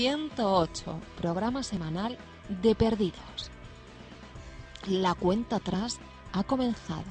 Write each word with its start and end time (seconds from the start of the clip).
...108, 0.00 0.98
programa 1.20 1.62
semanal 1.62 2.16
de 2.48 2.74
Perdidos. 2.74 3.50
La 4.86 5.14
cuenta 5.14 5.56
atrás 5.56 5.98
ha 6.32 6.42
comenzado. 6.42 7.04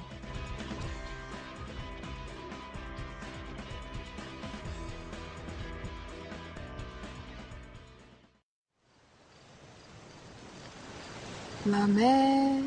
La 11.65 11.85
mer 11.85 12.63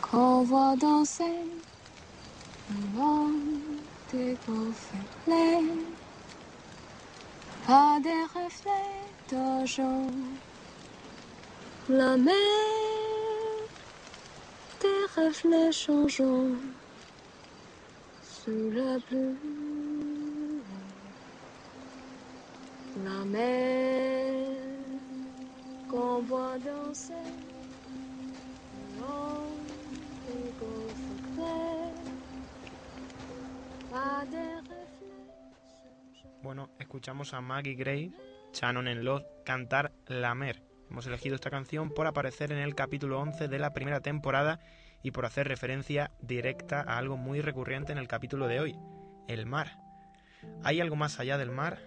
qu'on 0.00 0.44
voit 0.44 0.76
danser 0.76 1.42
loin 2.94 3.32
des 4.12 4.38
a 7.68 7.98
des 8.00 8.24
reflets 8.34 8.70
d'argent. 9.30 10.06
La 11.88 12.16
mer 12.16 12.34
des 14.80 15.22
reflets 15.22 15.72
changeants 15.72 16.56
sous 18.22 18.70
la 18.70 18.98
pluie. 19.00 19.38
La 23.04 23.24
mer 23.24 24.46
qu'on 25.90 26.20
voit 26.22 26.58
danser 26.58 27.14
loin 28.98 29.40
des. 34.30 34.73
Bueno, 36.44 36.68
escuchamos 36.78 37.32
a 37.32 37.40
Maggie 37.40 37.72
Gray, 37.72 38.12
Shannon 38.52 38.86
en 38.86 39.02
cantar 39.46 39.92
La 40.06 40.34
Mer. 40.34 40.62
Hemos 40.90 41.06
elegido 41.06 41.36
esta 41.36 41.48
canción 41.48 41.88
por 41.88 42.06
aparecer 42.06 42.52
en 42.52 42.58
el 42.58 42.74
capítulo 42.74 43.18
11 43.18 43.48
de 43.48 43.58
la 43.58 43.72
primera 43.72 44.00
temporada 44.00 44.60
y 45.02 45.12
por 45.12 45.24
hacer 45.24 45.48
referencia 45.48 46.10
directa 46.20 46.82
a 46.82 46.98
algo 46.98 47.16
muy 47.16 47.40
recurrente 47.40 47.92
en 47.92 47.98
el 47.98 48.08
capítulo 48.08 48.46
de 48.46 48.60
hoy, 48.60 48.76
el 49.26 49.46
mar. 49.46 49.78
¿Hay 50.62 50.82
algo 50.82 50.96
más 50.96 51.18
allá 51.18 51.38
del 51.38 51.50
mar? 51.50 51.78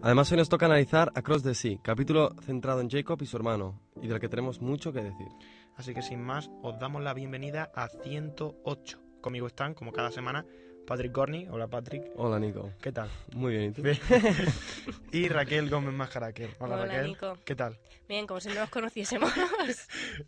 Además, 0.00 0.32
hoy 0.32 0.38
nos 0.38 0.48
toca 0.48 0.66
analizar 0.66 1.12
Across 1.14 1.44
the 1.44 1.54
Sea, 1.54 1.78
capítulo 1.80 2.34
centrado 2.40 2.80
en 2.80 2.90
Jacob 2.90 3.22
y 3.22 3.26
su 3.26 3.36
hermano, 3.36 3.80
y 4.02 4.08
del 4.08 4.18
que 4.18 4.28
tenemos 4.28 4.60
mucho 4.60 4.92
que 4.92 5.04
decir. 5.04 5.28
Así 5.76 5.94
que 5.94 6.02
sin 6.02 6.20
más, 6.20 6.50
os 6.60 6.76
damos 6.80 7.02
la 7.02 7.14
bienvenida 7.14 7.70
a 7.72 7.86
108. 7.86 8.98
Conmigo 9.20 9.46
están, 9.46 9.74
como 9.74 9.92
cada 9.92 10.10
semana, 10.10 10.44
Patrick 10.86 11.12
Gorney. 11.12 11.46
Hola 11.50 11.68
Patrick. 11.68 12.04
Hola, 12.16 12.38
Nico. 12.38 12.70
¿Qué 12.80 12.92
tal? 12.92 13.08
Muy 13.34 13.52
bien, 13.52 13.70
¿y 13.70 13.72
tú? 13.72 13.82
Bien. 13.82 13.98
y 15.12 15.28
Raquel 15.28 15.70
Gómez 15.70 15.94
Mascaraquer. 15.94 16.50
Hola, 16.58 16.74
Hola, 16.74 16.86
Raquel. 16.86 17.06
Nico. 17.06 17.38
¿Qué 17.44 17.54
tal? 17.54 17.78
Bien, 18.08 18.26
como 18.26 18.40
si 18.40 18.48
no 18.48 18.56
nos 18.56 18.70
conociésemos. 18.70 19.32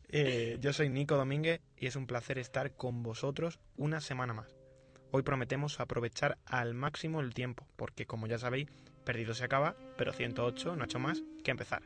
Eh, 0.08 0.58
yo 0.60 0.72
soy 0.72 0.88
Nico 0.88 1.16
Domínguez 1.16 1.60
y 1.76 1.86
es 1.86 1.96
un 1.96 2.06
placer 2.06 2.38
estar 2.38 2.72
con 2.72 3.02
vosotros 3.02 3.58
una 3.76 4.00
semana 4.00 4.32
más. 4.32 4.54
Hoy 5.10 5.22
prometemos 5.22 5.80
aprovechar 5.80 6.38
al 6.46 6.74
máximo 6.74 7.20
el 7.20 7.34
tiempo, 7.34 7.66
porque 7.76 8.06
como 8.06 8.26
ya 8.26 8.38
sabéis, 8.38 8.68
Perdido 9.04 9.34
se 9.34 9.44
acaba, 9.44 9.76
pero 9.96 10.12
108 10.12 10.76
no 10.76 10.82
ha 10.82 10.86
hecho 10.86 10.98
más 10.98 11.22
que 11.42 11.50
empezar. 11.50 11.82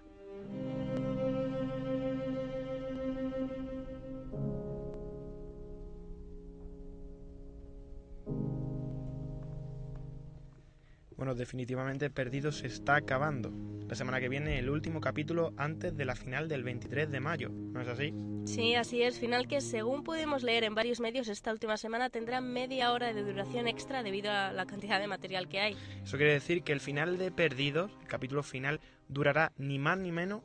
Bueno, 11.18 11.34
definitivamente 11.34 12.10
Perdido 12.10 12.52
se 12.52 12.68
está 12.68 12.94
acabando. 12.94 13.50
La 13.88 13.96
semana 13.96 14.20
que 14.20 14.28
viene 14.28 14.60
el 14.60 14.70
último 14.70 15.00
capítulo 15.00 15.52
antes 15.56 15.96
de 15.96 16.04
la 16.04 16.14
final 16.14 16.46
del 16.46 16.62
23 16.62 17.10
de 17.10 17.18
mayo, 17.18 17.48
¿no 17.50 17.80
es 17.80 17.88
así? 17.88 18.14
Sí, 18.44 18.76
así 18.76 19.02
es. 19.02 19.18
Final 19.18 19.48
que, 19.48 19.60
según 19.60 20.04
pudimos 20.04 20.44
leer 20.44 20.62
en 20.62 20.76
varios 20.76 21.00
medios 21.00 21.26
esta 21.26 21.50
última 21.50 21.76
semana, 21.76 22.08
tendrá 22.08 22.40
media 22.40 22.92
hora 22.92 23.12
de 23.12 23.24
duración 23.24 23.66
extra 23.66 24.04
debido 24.04 24.30
a 24.30 24.52
la 24.52 24.64
cantidad 24.66 25.00
de 25.00 25.08
material 25.08 25.48
que 25.48 25.58
hay. 25.58 25.76
Eso 26.04 26.18
quiere 26.18 26.34
decir 26.34 26.62
que 26.62 26.72
el 26.72 26.78
final 26.78 27.18
de 27.18 27.32
Perdidos, 27.32 27.90
el 28.00 28.06
capítulo 28.06 28.44
final, 28.44 28.78
durará 29.08 29.50
ni 29.58 29.80
más 29.80 29.98
ni 29.98 30.12
menos 30.12 30.42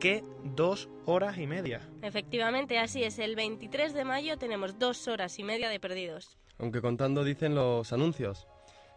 que 0.00 0.24
dos 0.42 0.88
horas 1.04 1.38
y 1.38 1.46
media. 1.46 1.88
Efectivamente, 2.02 2.80
así 2.80 3.04
es. 3.04 3.20
El 3.20 3.36
23 3.36 3.94
de 3.94 4.04
mayo 4.04 4.38
tenemos 4.38 4.76
dos 4.76 5.06
horas 5.06 5.38
y 5.38 5.44
media 5.44 5.68
de 5.68 5.78
perdidos. 5.78 6.36
Aunque 6.58 6.80
contando 6.80 7.22
dicen 7.22 7.54
los 7.54 7.92
anuncios. 7.92 8.48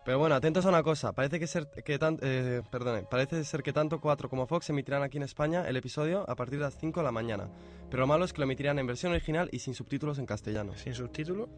Pero 0.06 0.20
bueno, 0.20 0.36
atentos 0.36 0.66
a 0.66 0.70
una 0.70 0.84
cosa. 0.84 1.14
Parece 1.14 1.40
que 1.40 1.48
ser 1.48 1.68
que 1.86 1.98
tan- 1.98 2.20
eh, 2.22 2.62
perdone, 2.70 3.04
parece 3.04 3.44
ser 3.46 3.64
que 3.64 3.72
tanto 3.72 4.02
4 4.02 4.30
como 4.30 4.46
Fox 4.48 4.70
emitirán 4.70 5.02
aquí 5.02 5.18
en 5.18 5.24
España 5.24 5.66
el 5.68 5.78
episodio 5.78 6.30
a 6.30 6.36
partir 6.36 6.60
de 6.60 6.66
las 6.66 6.78
5 6.78 7.00
de 7.00 7.06
la 7.06 7.12
mañana. 7.12 7.48
Pero 7.90 8.02
lo 8.02 8.08
malo 8.08 8.26
es 8.26 8.34
que 8.34 8.40
lo 8.40 8.44
emitirán 8.44 8.80
en 8.80 8.88
versión 8.88 9.14
original 9.14 9.48
y 9.54 9.60
sin 9.60 9.74
subtítulos 9.76 10.20
en 10.20 10.26
castellano. 10.26 10.74
Sin 10.76 10.94
subtítulos, 10.94 11.50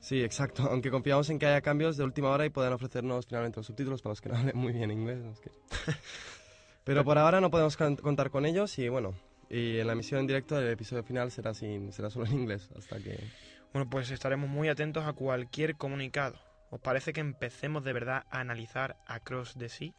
Sí, 0.00 0.22
exacto. 0.22 0.64
Aunque 0.70 0.90
confiamos 0.90 1.30
en 1.30 1.38
que 1.38 1.46
haya 1.46 1.60
cambios 1.60 1.96
de 1.96 2.04
última 2.04 2.28
hora 2.30 2.44
y 2.44 2.50
puedan 2.50 2.72
ofrecernos 2.72 3.24
finalmente 3.26 3.60
los 3.60 3.66
subtítulos 3.66 4.02
para 4.02 4.10
los 4.12 4.20
que 4.20 4.28
no 4.28 4.36
hablen 4.36 4.56
muy 4.56 4.72
bien 4.72 4.90
inglés. 4.90 5.18
los 5.24 5.40
que- 5.40 5.50
Pero 6.84 7.04
por 7.04 7.18
ahora 7.18 7.40
no 7.40 7.50
podemos 7.50 7.76
contar 7.76 8.30
con 8.30 8.44
ellos 8.46 8.78
y 8.78 8.88
bueno, 8.88 9.14
y 9.48 9.78
en 9.78 9.86
la 9.86 9.94
emisión 9.94 10.20
en 10.20 10.26
directo 10.26 10.58
el 10.58 10.68
episodio 10.68 11.02
final 11.02 11.30
será 11.30 11.54
sin 11.54 11.92
será 11.92 12.10
solo 12.10 12.26
en 12.26 12.32
inglés 12.34 12.68
hasta 12.76 12.98
que 12.98 13.18
Bueno, 13.72 13.88
pues 13.90 14.10
estaremos 14.10 14.48
muy 14.50 14.68
atentos 14.68 15.04
a 15.04 15.12
cualquier 15.14 15.76
comunicado. 15.76 16.36
¿Os 16.70 16.80
parece 16.80 17.12
que 17.12 17.20
empecemos 17.20 17.84
de 17.84 17.92
verdad 17.92 18.26
a 18.30 18.40
analizar 18.40 18.96
Across 19.06 19.54
the 19.54 19.68
Sea? 19.68 19.92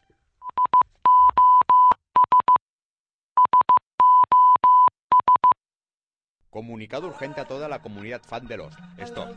Comunicado 6.49 7.07
urgente 7.07 7.39
a 7.39 7.45
toda 7.45 7.69
la 7.69 7.81
comunidad 7.81 8.21
fan 8.23 8.47
de 8.47 8.57
Lost. 8.57 8.79
Stop. 8.97 9.35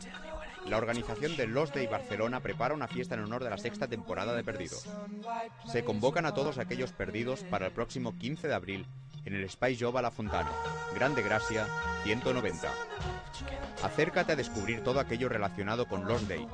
La 0.65 0.77
organización 0.77 1.37
de 1.37 1.47
Lost 1.47 1.73
Day 1.73 1.87
Barcelona 1.87 2.41
prepara 2.41 2.73
una 2.73 2.87
fiesta 2.87 3.15
en 3.15 3.21
honor 3.21 3.43
de 3.43 3.49
la 3.49 3.57
sexta 3.57 3.87
temporada 3.87 4.33
de 4.35 4.43
Perdidos. 4.43 4.87
Se 5.67 5.83
convocan 5.83 6.25
a 6.25 6.33
todos 6.33 6.57
aquellos 6.57 6.91
perdidos 6.91 7.43
para 7.43 7.67
el 7.67 7.71
próximo 7.73 8.17
15 8.17 8.47
de 8.47 8.53
abril 8.53 8.87
en 9.25 9.35
el 9.35 9.49
Spice 9.49 9.83
Job 9.83 9.97
a 9.97 10.01
la 10.01 10.11
Fontana, 10.11 10.49
Grande 10.95 11.21
Gracia, 11.21 11.67
190. 12.03 12.71
Acércate 13.83 14.31
a 14.33 14.35
descubrir 14.35 14.83
todo 14.83 14.99
aquello 14.99 15.29
relacionado 15.29 15.87
con 15.87 16.07
Lost 16.07 16.27
Day 16.27 16.45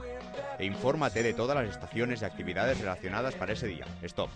e 0.60 0.66
infórmate 0.66 1.24
de 1.24 1.34
todas 1.34 1.58
las 1.58 1.70
estaciones 1.70 2.22
y 2.22 2.26
actividades 2.26 2.80
relacionadas 2.80 3.36
para 3.36 3.54
ese 3.54 3.68
día. 3.68 3.86
Stop. 4.04 4.30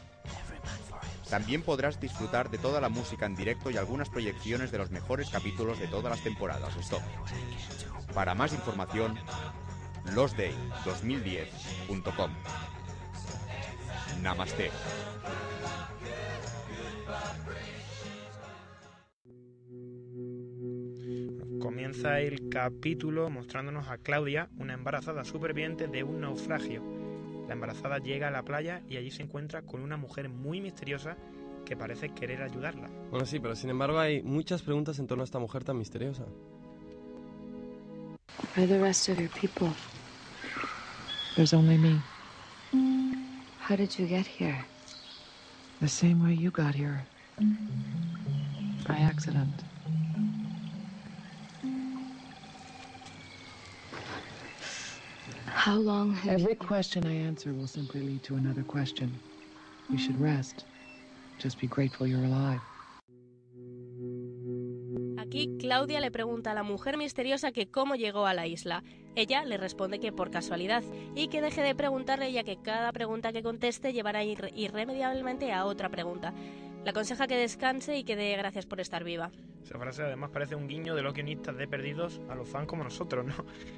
También 1.29 1.63
podrás 1.63 1.99
disfrutar 1.99 2.49
de 2.49 2.57
toda 2.57 2.79
la 2.81 2.89
música 2.89 3.25
en 3.25 3.35
directo 3.35 3.71
y 3.71 3.77
algunas 3.77 4.09
proyecciones 4.09 4.71
de 4.71 4.77
los 4.77 4.91
mejores 4.91 5.29
capítulos 5.29 5.79
de 5.79 5.87
todas 5.87 6.11
las 6.11 6.23
temporadas. 6.23 6.75
Stop. 6.77 7.01
Para 8.13 8.35
más 8.35 8.51
información, 8.51 9.17
lostday2010.com. 10.13 12.31
Namaste. 14.21 14.71
Comienza 21.61 22.19
el 22.19 22.49
capítulo 22.49 23.29
mostrándonos 23.29 23.87
a 23.87 23.97
Claudia, 23.97 24.49
una 24.57 24.73
embarazada 24.73 25.23
superviviente 25.23 25.87
de 25.87 26.03
un 26.03 26.21
naufragio. 26.21 26.81
La 27.47 27.53
embarazada 27.53 27.99
llega 27.99 28.29
a 28.29 28.31
la 28.31 28.41
playa 28.41 28.81
y 28.89 28.97
allí 28.97 29.11
se 29.11 29.21
encuentra 29.21 29.61
con 29.61 29.81
una 29.81 29.95
mujer 29.95 30.27
muy 30.27 30.59
misteriosa 30.59 31.17
que 31.63 31.77
parece 31.77 32.09
querer 32.09 32.41
ayudarla. 32.41 32.89
Bueno, 33.11 33.27
sí, 33.27 33.39
pero 33.39 33.55
sin 33.55 33.69
embargo 33.69 33.99
hay 33.99 34.23
muchas 34.23 34.63
preguntas 34.63 34.97
en 34.97 35.05
torno 35.05 35.21
a 35.21 35.25
esta 35.25 35.37
mujer 35.37 35.63
tan 35.63 35.77
misteriosa. 35.77 36.25
Where 38.55 38.65
are 38.65 38.67
the 38.67 38.81
rest 38.81 39.07
of 39.09 39.19
your 39.19 39.29
people? 39.29 39.69
There's 41.35 41.53
only 41.53 41.77
me. 41.77 42.01
How 43.69 43.75
did 43.75 43.91
you 43.99 44.07
get 44.07 44.25
here? 44.25 44.65
The 45.79 45.87
same 45.87 46.23
way 46.23 46.35
you 46.35 46.49
got 46.49 46.73
here. 46.73 47.05
By 48.87 48.97
accident. 48.97 49.70
How 55.63 55.77
long 55.77 56.13
have 56.15 56.41
Every 56.41 56.55
question 56.55 57.05
I 57.05 57.27
answer 57.27 57.53
will 57.53 57.67
simply 57.67 58.01
lead 58.01 58.23
to 58.23 58.35
another 58.35 58.63
question. 58.63 59.11
You 59.89 59.97
should 59.97 60.19
rest. 60.19 60.65
Just 61.39 61.59
be 61.59 61.67
grateful 61.67 62.07
you're 62.07 62.25
alive. 62.25 62.61
Aquí 65.19 65.49
Claudia 65.59 65.99
le 66.01 66.09
pregunta 66.11 66.51
a 66.51 66.53
la 66.55 66.63
mujer 66.63 66.97
misteriosa 66.97 67.51
que 67.51 67.69
cómo 67.69 67.95
llegó 67.95 68.25
a 68.25 68.33
la 68.33 68.47
isla. 68.47 68.83
Ella 69.15 69.43
le 69.45 69.57
responde 69.57 69.99
que 69.99 70.11
por 70.11 70.31
casualidad 70.31 70.83
y 71.15 71.27
que 71.27 71.41
deje 71.41 71.61
de 71.61 71.75
preguntarle 71.75 72.31
ya 72.31 72.43
que 72.43 72.57
cada 72.57 72.91
pregunta 72.91 73.31
que 73.31 73.43
conteste 73.43 73.93
llevará 73.93 74.23
irre- 74.23 74.51
irremediablemente 74.55 75.51
a 75.53 75.65
otra 75.65 75.89
pregunta. 75.89 76.33
Le 76.83 76.89
aconseja 76.89 77.27
que 77.27 77.37
descanse 77.37 77.97
y 77.97 78.03
que 78.03 78.15
dé 78.15 78.35
gracias 78.35 78.65
por 78.65 78.79
estar 78.79 79.03
viva. 79.03 79.31
Esa 79.63 79.77
frase 79.77 80.03
además 80.03 80.31
parece 80.31 80.55
un 80.55 80.67
guiño 80.67 80.95
de 80.95 81.01
los 81.01 81.13
guionistas 81.13 81.55
de 81.55 81.67
Perdidos 81.67 82.21
a 82.29 82.35
los 82.35 82.47
fans 82.47 82.67
como 82.67 82.83
nosotros, 82.83 83.25
¿no? 83.25 83.33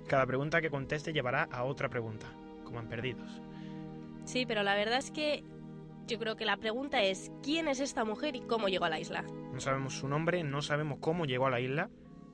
Cada 0.07 0.25
pregunta 0.25 0.61
que 0.61 0.69
conteste 0.69 1.13
llevará 1.13 1.43
a 1.51 1.63
otra 1.63 1.89
pregunta, 1.89 2.27
como 2.63 2.79
en 2.79 2.87
Perdidos. 2.87 3.41
Sí, 4.25 4.45
pero 4.45 4.63
la 4.63 4.75
verdad 4.75 4.99
es 4.99 5.11
que 5.11 5.43
yo 6.07 6.19
creo 6.19 6.35
que 6.35 6.45
la 6.45 6.57
pregunta 6.57 7.01
es 7.01 7.31
¿quién 7.41 7.67
es 7.67 7.79
esta 7.79 8.05
mujer 8.05 8.35
y 8.35 8.41
cómo 8.41 8.67
llegó 8.67 8.85
a 8.85 8.89
la 8.89 8.99
isla? 8.99 9.23
No 9.53 9.59
sabemos 9.59 9.97
su 9.97 10.07
nombre, 10.07 10.43
no 10.43 10.61
sabemos 10.61 10.99
cómo 10.99 11.25
llegó 11.25 11.47
a 11.47 11.49
la 11.49 11.59
isla, 11.59 11.89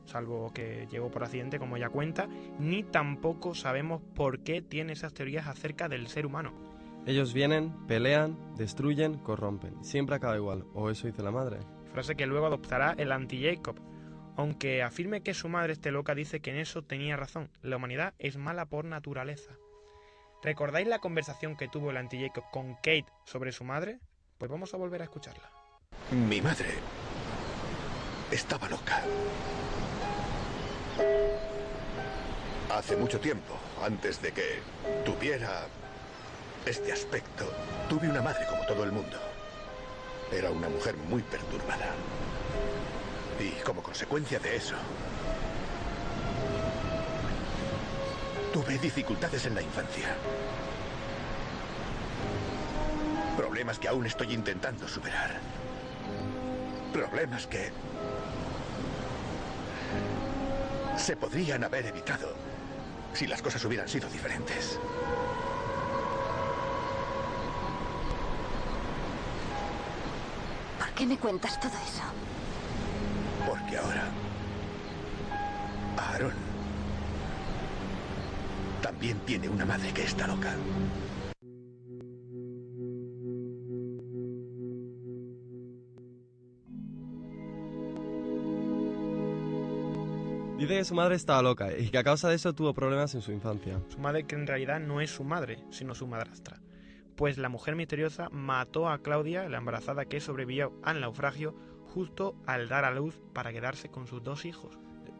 salvo 0.06 0.52
que 0.54 0.88
llegó 0.92 1.10
por 1.10 1.24
accidente, 1.24 1.60
como 1.60 1.78
ella 1.78 1.90
cuenta, 1.90 2.28
ni 2.60 2.84
tampoco 2.84 3.56
sabemos 3.56 4.02
por 4.16 4.40
qué 4.40 4.62
tiene 4.62 4.94
esas 4.94 5.14
teorías 5.14 5.48
acerca 5.48 5.88
del 5.88 6.08
ser 6.08 6.26
humano. 6.26 6.54
Ellos 7.06 7.34
vienen, 7.34 7.74
pelean, 7.88 8.38
destruyen, 8.56 9.18
corrompen. 9.20 9.84
Siempre 9.84 10.16
acaba 10.16 10.36
igual, 10.36 10.66
o 10.74 10.90
eso 10.90 11.08
dice 11.08 11.24
la 11.24 11.32
madre. 11.32 11.60
Frase 11.94 12.16
que 12.16 12.26
luego 12.26 12.46
adoptará 12.46 12.94
el 12.98 13.12
anti-Jacob. 13.12 13.80
Aunque 14.38 14.84
afirme 14.84 15.22
que 15.22 15.34
su 15.34 15.50
madre 15.50 15.74
esté 15.74 15.92
loca, 15.92 16.16
dice 16.16 16.40
que 16.40 16.52
en 16.52 16.58
eso 16.58 16.84
tenía 16.84 17.18
razón. 17.18 17.50
La 17.62 17.76
humanidad 17.78 18.14
es 18.20 18.38
mala 18.38 18.66
por 18.66 18.86
naturaleza. 18.86 19.52
¿Recordáis 20.42 20.88
la 20.88 21.00
conversación 21.00 21.58
que 21.58 21.68
tuvo 21.68 21.92
el 21.92 21.98
anti-Jacob 21.98 22.46
con 22.52 22.76
Kate 22.76 23.08
sobre 23.26 23.52
su 23.52 23.66
madre? 23.66 24.00
Pues 24.38 24.50
vamos 24.50 24.74
a 24.74 24.78
volver 24.78 25.02
a 25.02 25.06
escucharla. 25.06 25.52
Mi 26.12 26.40
madre 26.40 26.70
estaba 28.32 28.70
loca. 28.70 29.04
Hace 32.72 32.96
mucho 32.96 33.20
tiempo, 33.20 33.58
antes 33.84 34.22
de 34.22 34.32
que 34.32 34.60
tuviera 35.04 35.68
este 36.66 36.94
aspecto, 36.94 37.52
tuve 37.90 38.08
una 38.08 38.22
madre 38.22 38.46
como 38.50 38.66
todo 38.66 38.84
el 38.84 38.92
mundo. 38.92 39.18
Era 40.32 40.52
una 40.52 40.70
mujer 40.70 40.96
muy 40.98 41.22
perturbada. 41.24 41.88
Y 43.40 43.52
como 43.64 43.82
consecuencia 43.82 44.40
de 44.40 44.56
eso, 44.56 44.76
tuve 48.54 48.78
dificultades 48.78 49.46
en 49.46 49.56
la 49.56 49.62
infancia. 49.62 50.16
Problemas 53.38 53.80
que 53.80 53.88
aún 53.88 54.06
estoy 54.06 54.34
intentando 54.34 54.88
superar. 54.88 55.40
Problemas 56.94 57.48
que 57.48 57.72
se 60.98 61.16
podrían 61.16 61.64
haber 61.64 61.86
evitado 61.86 62.36
si 63.14 63.26
las 63.26 63.42
cosas 63.42 63.64
hubieran 63.66 63.88
sido 63.88 64.10
diferentes. 64.10 64.80
Qué 71.00 71.08
me 71.08 71.18
cuentas 71.18 71.58
todo 71.62 71.72
eso? 71.72 72.04
Porque 73.48 73.78
ahora 73.78 74.04
Aaron 75.98 76.34
también 78.82 79.18
tiene 79.20 79.48
una 79.48 79.66
madre 79.66 79.94
que 79.94 80.04
está 80.04 80.28
loca. 80.28 80.54
Dice 90.58 90.76
que 90.76 90.84
su 90.84 90.96
madre 90.96 91.16
estaba 91.16 91.42
loca 91.42 91.70
y 91.78 91.88
que 91.88 91.98
a 91.98 92.04
causa 92.04 92.28
de 92.28 92.36
eso 92.36 92.54
tuvo 92.54 92.74
problemas 92.74 93.16
en 93.16 93.22
su 93.22 93.32
infancia. 93.32 93.80
Su 93.88 94.00
madre 94.00 94.26
que 94.26 94.36
en 94.36 94.46
realidad 94.46 94.82
no 94.82 95.00
es 95.00 95.10
su 95.10 95.24
madre, 95.24 95.64
sino 95.72 95.96
su 95.96 96.06
madrastra. 96.08 96.60
Pues 97.20 97.38
la 97.38 97.50
mujer 97.50 97.76
misteriosa 97.76 98.30
mató 98.32 98.88
a 98.88 99.00
Claudia, 99.00 99.50
la 99.50 99.58
embarazada 99.58 100.06
que 100.06 100.22
sobrevivió 100.22 100.72
al 100.84 101.02
naufragio, 101.02 101.54
justo 101.94 102.34
al 102.46 102.70
dar 102.70 102.86
a 102.86 102.92
luz 102.92 103.22
para 103.34 103.52
quedarse 103.52 103.90
con 103.90 104.08
sus 104.08 104.24
dos 104.24 104.46
hijos. 104.46 104.80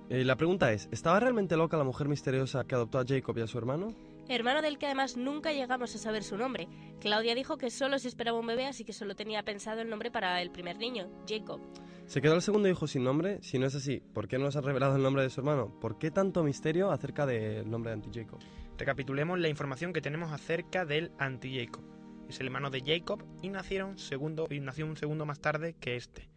Eh, 0.10 0.24
la 0.24 0.38
pregunta 0.38 0.72
es, 0.72 0.88
¿estaba 0.94 1.20
realmente 1.20 1.58
loca 1.58 1.76
la 1.76 1.84
mujer 1.84 2.08
misteriosa 2.08 2.64
que 2.64 2.76
adoptó 2.76 3.00
a 3.00 3.06
Jacob 3.06 3.38
y 3.38 3.42
a 3.42 3.48
su 3.48 3.58
hermano? 3.58 3.94
Hermano 4.30 4.62
del 4.62 4.78
que 4.78 4.86
además 4.86 5.18
nunca 5.18 5.52
llegamos 5.52 5.94
a 5.94 5.98
saber 5.98 6.24
su 6.24 6.38
nombre. 6.38 6.70
Claudia 7.02 7.36
dijo 7.36 7.58
que 7.58 7.70
solo 7.70 8.00
se 8.00 8.08
esperaba 8.08 8.40
un 8.40 8.48
bebé, 8.48 8.68
así 8.68 8.86
que 8.86 8.94
solo 8.94 9.14
tenía 9.14 9.44
pensado 9.44 9.82
el 9.82 9.90
nombre 9.90 10.10
para 10.10 10.42
el 10.42 10.52
primer 10.52 10.78
niño, 10.78 11.10
Jacob. 11.28 11.60
¿Se 12.06 12.22
quedó 12.22 12.36
el 12.36 12.42
segundo 12.42 12.70
hijo 12.70 12.88
sin 12.88 13.04
nombre? 13.04 13.40
Si 13.42 13.60
no 13.60 13.68
es 13.68 13.76
así, 13.76 14.00
¿por 14.00 14.30
qué 14.30 14.38
no 14.38 14.46
nos 14.46 14.56
han 14.56 14.64
revelado 14.64 14.96
el 14.96 15.04
nombre 15.04 15.24
de 15.24 15.30
su 15.30 15.42
hermano? 15.42 15.78
¿Por 15.82 15.98
qué 15.98 16.12
tanto 16.12 16.44
misterio 16.44 16.92
acerca 16.92 17.26
del 17.26 17.70
nombre 17.70 17.92
de 17.92 17.96
Anti-Jacob? 17.96 18.40
Recapitulemos 18.80 19.38
la 19.38 19.50
información 19.50 19.92
que 19.92 20.00
tenemos 20.00 20.32
acerca 20.32 20.86
del 20.86 21.12
anti-Jacob. 21.20 21.84
Es 22.30 22.40
el 22.40 22.46
hermano 22.46 22.70
de 22.70 22.82
Jacob 22.82 23.22
y 23.42 23.50
nacieron 23.50 23.98
segundo, 23.98 24.48
y 24.50 24.62
nació 24.62 24.86
un 24.86 24.96
segundo 24.96 25.26
más 25.26 25.42
tarde 25.42 25.76
que 25.82 25.98
este. 25.98 26.30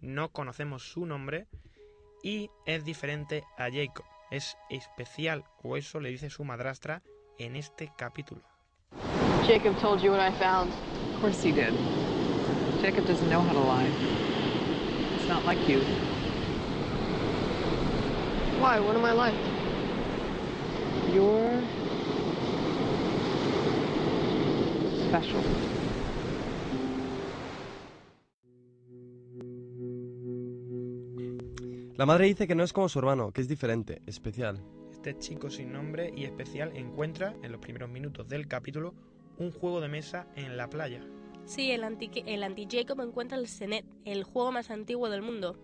No 0.00 0.28
conocemos 0.28 0.92
su 0.92 1.06
nombre 1.06 1.48
y 2.22 2.50
es 2.66 2.84
diferente 2.84 3.42
a 3.58 3.64
Jacob. 3.64 4.04
Es 4.30 4.56
especial, 4.70 5.42
o 5.64 5.76
eso 5.76 5.98
le 5.98 6.10
dice 6.10 6.30
su 6.30 6.44
madrastra 6.44 7.02
en 7.36 7.56
este 7.56 7.90
capítulo. 7.98 8.42
Jacob 9.48 9.76
told 9.80 10.00
you 10.00 10.12
what 10.12 10.20
I 10.20 10.30
found. 10.38 10.70
Of 11.16 11.20
course 11.20 11.42
he 11.42 11.50
did. 11.50 11.74
Jacob 12.80 13.06
doesn't 13.08 13.28
know 13.28 13.40
how 13.40 13.52
to 13.52 13.58
lie. 13.58 13.90
It's 15.16 15.28
not 15.28 15.44
like 15.44 15.58
you. 15.68 15.80
Why? 18.60 18.78
What 18.78 18.94
am 18.94 19.04
I 19.04 19.12
like? 19.12 19.34
You're 21.12 21.58
La 31.96 32.04
madre 32.04 32.26
dice 32.26 32.46
que 32.46 32.54
no 32.54 32.62
es 32.62 32.74
como 32.74 32.90
su 32.90 32.98
hermano, 32.98 33.32
que 33.32 33.40
es 33.40 33.48
diferente, 33.48 34.02
especial. 34.06 34.62
Este 34.92 35.16
chico 35.16 35.48
sin 35.48 35.72
nombre 35.72 36.12
y 36.14 36.24
especial 36.24 36.76
encuentra, 36.76 37.34
en 37.42 37.52
los 37.52 37.60
primeros 37.60 37.88
minutos 37.88 38.28
del 38.28 38.48
capítulo, 38.48 38.92
un 39.38 39.50
juego 39.50 39.80
de 39.80 39.88
mesa 39.88 40.26
en 40.36 40.58
la 40.58 40.68
playa. 40.68 41.02
Sí, 41.46 41.70
el 41.70 41.84
anti, 41.84 42.10
el 42.26 42.42
anti-Jacob 42.42 43.00
encuentra 43.00 43.38
el 43.38 43.48
Senet, 43.48 43.86
el 44.04 44.24
juego 44.24 44.52
más 44.52 44.70
antiguo 44.70 45.08
del 45.08 45.22
mundo. 45.22 45.56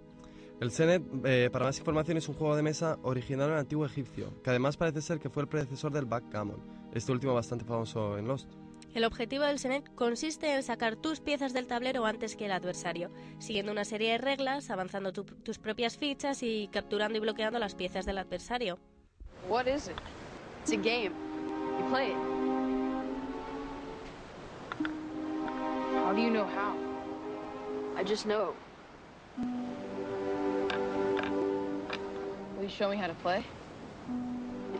El 0.60 0.70
Senet, 0.70 1.02
eh, 1.24 1.50
para 1.52 1.66
más 1.66 1.78
información, 1.78 2.16
es 2.16 2.30
un 2.30 2.34
juego 2.34 2.56
de 2.56 2.62
mesa 2.62 2.98
original 3.02 3.48
en 3.48 3.54
el 3.54 3.60
antiguo 3.60 3.84
egipcio, 3.84 4.42
que 4.42 4.48
además 4.48 4.78
parece 4.78 5.02
ser 5.02 5.18
que 5.20 5.28
fue 5.28 5.42
el 5.42 5.48
predecesor 5.50 5.92
del 5.92 6.06
backgammon, 6.06 6.62
este 6.94 7.12
último 7.12 7.34
bastante 7.34 7.66
famoso 7.66 8.16
en 8.16 8.26
Lost. 8.26 8.63
El 8.94 9.04
objetivo 9.04 9.42
del 9.44 9.58
Senet 9.58 9.92
consiste 9.96 10.54
en 10.54 10.62
sacar 10.62 10.94
tus 10.94 11.20
piezas 11.20 11.52
del 11.52 11.66
tablero 11.66 12.06
antes 12.06 12.36
que 12.36 12.46
el 12.46 12.52
adversario, 12.52 13.10
siguiendo 13.38 13.72
una 13.72 13.84
serie 13.84 14.12
de 14.12 14.18
reglas, 14.18 14.70
avanzando 14.70 15.12
tu- 15.12 15.24
tus 15.24 15.58
propias 15.58 15.98
fichas 15.98 16.42
y 16.44 16.68
capturando 16.72 17.18
y 17.18 17.20
bloqueando 17.20 17.58
las 17.58 17.74
piezas 17.74 18.06
del 18.06 18.18
adversario. 18.18 18.78
What 19.48 19.66
is 19.66 19.88
it? 19.88 19.96
It's 20.62 20.72
a 20.72 20.76
game. 20.76 21.10
You 21.80 21.88
play 21.90 22.10
it. 22.12 22.16
How 26.06 26.12
do 26.12 26.20
you 26.20 26.30
know 26.30 26.46
how? 26.46 26.76
I 27.98 28.04
just 28.04 28.26
know. 28.26 28.54
Will 32.56 32.62
you 32.62 32.68
show 32.68 32.88
me 32.90 32.96
how 32.96 33.08
to 33.08 33.14
play? 33.14 33.44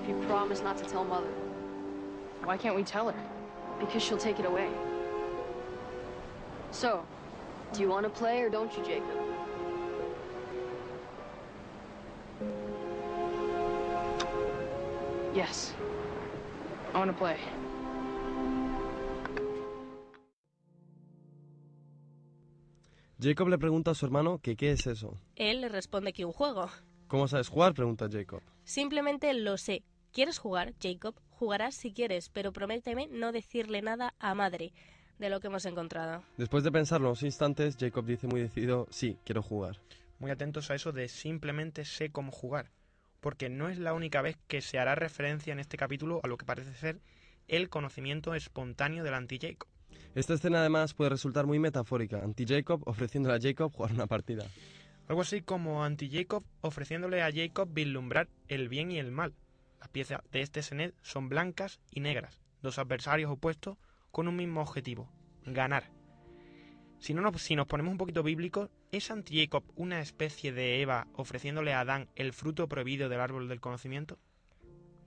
If 0.01 0.09
you 0.09 0.15
promise 0.29 0.63
not 0.63 0.77
to 0.79 0.85
tell 0.85 1.05
Mother. 1.05 1.31
Why 2.45 2.57
can't 2.57 2.77
we 2.77 2.85
tell 2.85 3.09
her? 3.11 3.34
Because 3.81 4.03
she'll 4.03 4.19
take 4.19 4.39
it 4.39 4.47
away. 4.47 4.69
So, 6.71 7.05
do 7.73 7.81
you 7.81 7.89
want 7.89 8.05
to 8.05 8.11
play 8.11 8.41
or 8.41 8.49
don't 8.51 8.77
you, 8.77 8.85
Jacob? 8.85 9.19
Yes. 15.35 15.75
I 16.95 16.99
want 16.99 17.11
to 17.11 17.17
play. 17.17 17.37
Jacob 23.21 23.49
le 23.49 23.59
pregunta 23.59 23.93
a 23.93 23.95
su 23.95 24.05
hermano 24.05 24.39
que 24.39 24.55
qué 24.57 24.73
es 24.73 24.87
eso. 24.87 25.19
Él 25.37 25.61
le 25.61 25.69
responde 25.69 26.13
que 26.13 26.25
un 26.25 26.33
juego. 26.33 26.69
¿Cómo 27.09 27.27
sabes 27.27 27.49
jugar? 27.49 27.75
pregunta 27.75 28.09
Jacob. 28.11 28.43
Simplemente 28.65 29.33
lo 29.35 29.57
sé. 29.57 29.83
¿Quieres 30.13 30.39
jugar, 30.39 30.75
Jacob? 30.81 31.15
Jugarás 31.39 31.75
si 31.75 31.93
quieres, 31.93 32.29
pero 32.29 32.53
prométeme 32.53 33.09
no 33.09 33.33
decirle 33.33 33.83
nada 33.83 34.15
a 34.19 34.35
madre 34.35 34.73
de 35.19 35.29
lo 35.29 35.41
que 35.41 35.49
hemos 35.49 35.67
encontrado. 35.67 36.23
Después 36.37 36.65
de 36.65 36.73
pensarlo 36.73 37.09
unos 37.09 37.23
instantes, 37.23 37.77
Jacob 37.79 38.05
dice 38.05 38.27
muy 38.27 38.41
decidido, 38.41 38.87
sí, 38.91 39.19
quiero 39.25 39.43
jugar. 39.43 39.81
Muy 40.19 40.31
atentos 40.31 40.71
a 40.71 40.75
eso 40.75 40.93
de 40.93 41.09
simplemente 41.09 41.85
sé 41.85 42.11
cómo 42.11 42.31
jugar, 42.31 42.71
porque 43.21 43.49
no 43.49 43.69
es 43.69 43.79
la 43.79 43.95
única 43.95 44.23
vez 44.23 44.37
que 44.47 44.61
se 44.61 44.79
hará 44.79 44.95
referencia 44.95 45.53
en 45.53 45.59
este 45.59 45.77
capítulo 45.77 46.21
a 46.23 46.29
lo 46.29 46.37
que 46.37 46.47
parece 46.47 46.73
ser 46.75 47.01
el 47.49 47.69
conocimiento 47.69 48.35
espontáneo 48.35 49.05
del 49.05 49.15
anti-Jacob. 49.15 49.69
Esta 50.15 50.35
escena 50.35 50.61
además 50.61 50.95
puede 50.95 51.11
resultar 51.11 51.47
muy 51.47 51.59
metafórica, 51.59 52.23
anti-Jacob 52.23 52.83
ofreciéndole 52.87 53.37
a 53.37 53.41
Jacob 53.41 53.73
jugar 53.73 53.93
una 53.93 54.07
partida. 54.07 54.47
Algo 55.09 55.23
así 55.23 55.43
como 55.43 55.85
anti-Jacob 55.85 56.45
ofreciéndole 56.61 57.23
a 57.23 57.31
Jacob 57.33 57.69
vislumbrar 57.73 58.29
el 58.49 58.69
bien 58.69 58.91
y 58.91 58.99
el 58.99 59.11
mal. 59.11 59.35
Las 59.85 59.91
piezas 59.91 60.23
de 60.33 60.41
este 60.41 60.63
Senet 60.63 60.95
son 61.03 61.29
blancas 61.29 61.79
y 61.91 62.01
negras, 62.01 62.41
dos 62.63 62.79
adversarios 62.79 63.31
opuestos 63.31 63.77
con 64.13 64.29
un 64.29 64.37
mismo 64.37 64.63
objetivo, 64.63 65.13
ganar. 65.45 65.91
Si, 67.01 67.13
no 67.13 67.21
nos, 67.21 67.67
ponemos 67.67 67.93
un 67.93 67.99
poquito 67.99 68.23
bíblicos, 68.23 68.71
¿es 68.93 69.11
anti-Jacob 69.11 69.63
una 69.77 70.01
especie 70.01 70.53
de 70.53 70.81
Eva 70.81 71.07
ofreciéndole 71.13 71.75
a 71.75 71.81
Adán 71.81 72.09
el 72.17 72.33
fruto 72.33 72.67
prohibido 72.67 73.11
del 73.11 73.21
árbol 73.21 73.47
del 73.47 73.61
conocimiento? 73.61 74.19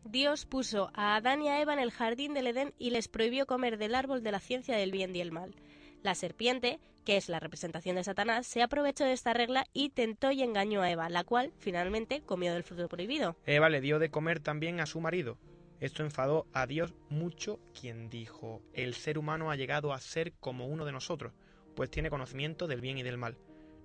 Dios 0.03 0.45
puso 0.45 0.91
a 0.93 1.15
Adán 1.15 1.41
y 1.41 1.49
a 1.49 1.59
Eva 1.59 1.73
en 1.73 1.79
el 1.79 1.89
jardín 1.89 2.35
del 2.35 2.45
Edén 2.45 2.75
y 2.77 2.91
les 2.91 3.07
prohibió 3.07 3.47
comer 3.47 3.79
del 3.79 3.95
árbol 3.95 4.21
de 4.21 4.31
la 4.31 4.39
ciencia 4.39 4.77
del 4.77 4.91
bien 4.91 5.15
y 5.15 5.21
el 5.21 5.31
mal. 5.31 5.55
La 6.03 6.13
serpiente, 6.13 6.79
que 7.07 7.15
es 7.15 7.29
la 7.29 7.39
representación 7.39 7.95
de 7.95 8.03
Satanás, 8.03 8.45
se 8.47 8.61
aprovechó 8.61 9.05
de 9.05 9.13
esta 9.13 9.31
regla 9.31 9.65
y 9.71 9.91
tentó 9.91 10.29
y 10.33 10.43
engañó 10.43 10.81
a 10.81 10.91
Eva, 10.91 11.07
la 11.07 11.23
cual 11.23 11.53
finalmente 11.57 12.19
comió 12.19 12.51
del 12.51 12.63
fruto 12.63 12.89
prohibido. 12.89 13.37
Eva 13.45 13.69
le 13.69 13.79
dio 13.79 13.97
de 13.97 14.11
comer 14.11 14.41
también 14.41 14.81
a 14.81 14.85
su 14.85 14.99
marido. 14.99 15.37
Esto 15.79 16.03
enfadó 16.03 16.47
a 16.51 16.67
Dios 16.67 16.93
mucho, 17.07 17.61
quien 17.79 18.09
dijo, 18.09 18.61
el 18.73 18.93
ser 18.93 19.17
humano 19.17 19.49
ha 19.49 19.55
llegado 19.55 19.93
a 19.93 20.01
ser 20.01 20.33
como 20.33 20.67
uno 20.67 20.83
de 20.83 20.91
nosotros, 20.91 21.31
pues 21.77 21.89
tiene 21.89 22.09
conocimiento 22.09 22.67
del 22.67 22.81
bien 22.81 22.97
y 22.97 23.03
del 23.03 23.17
mal. 23.17 23.37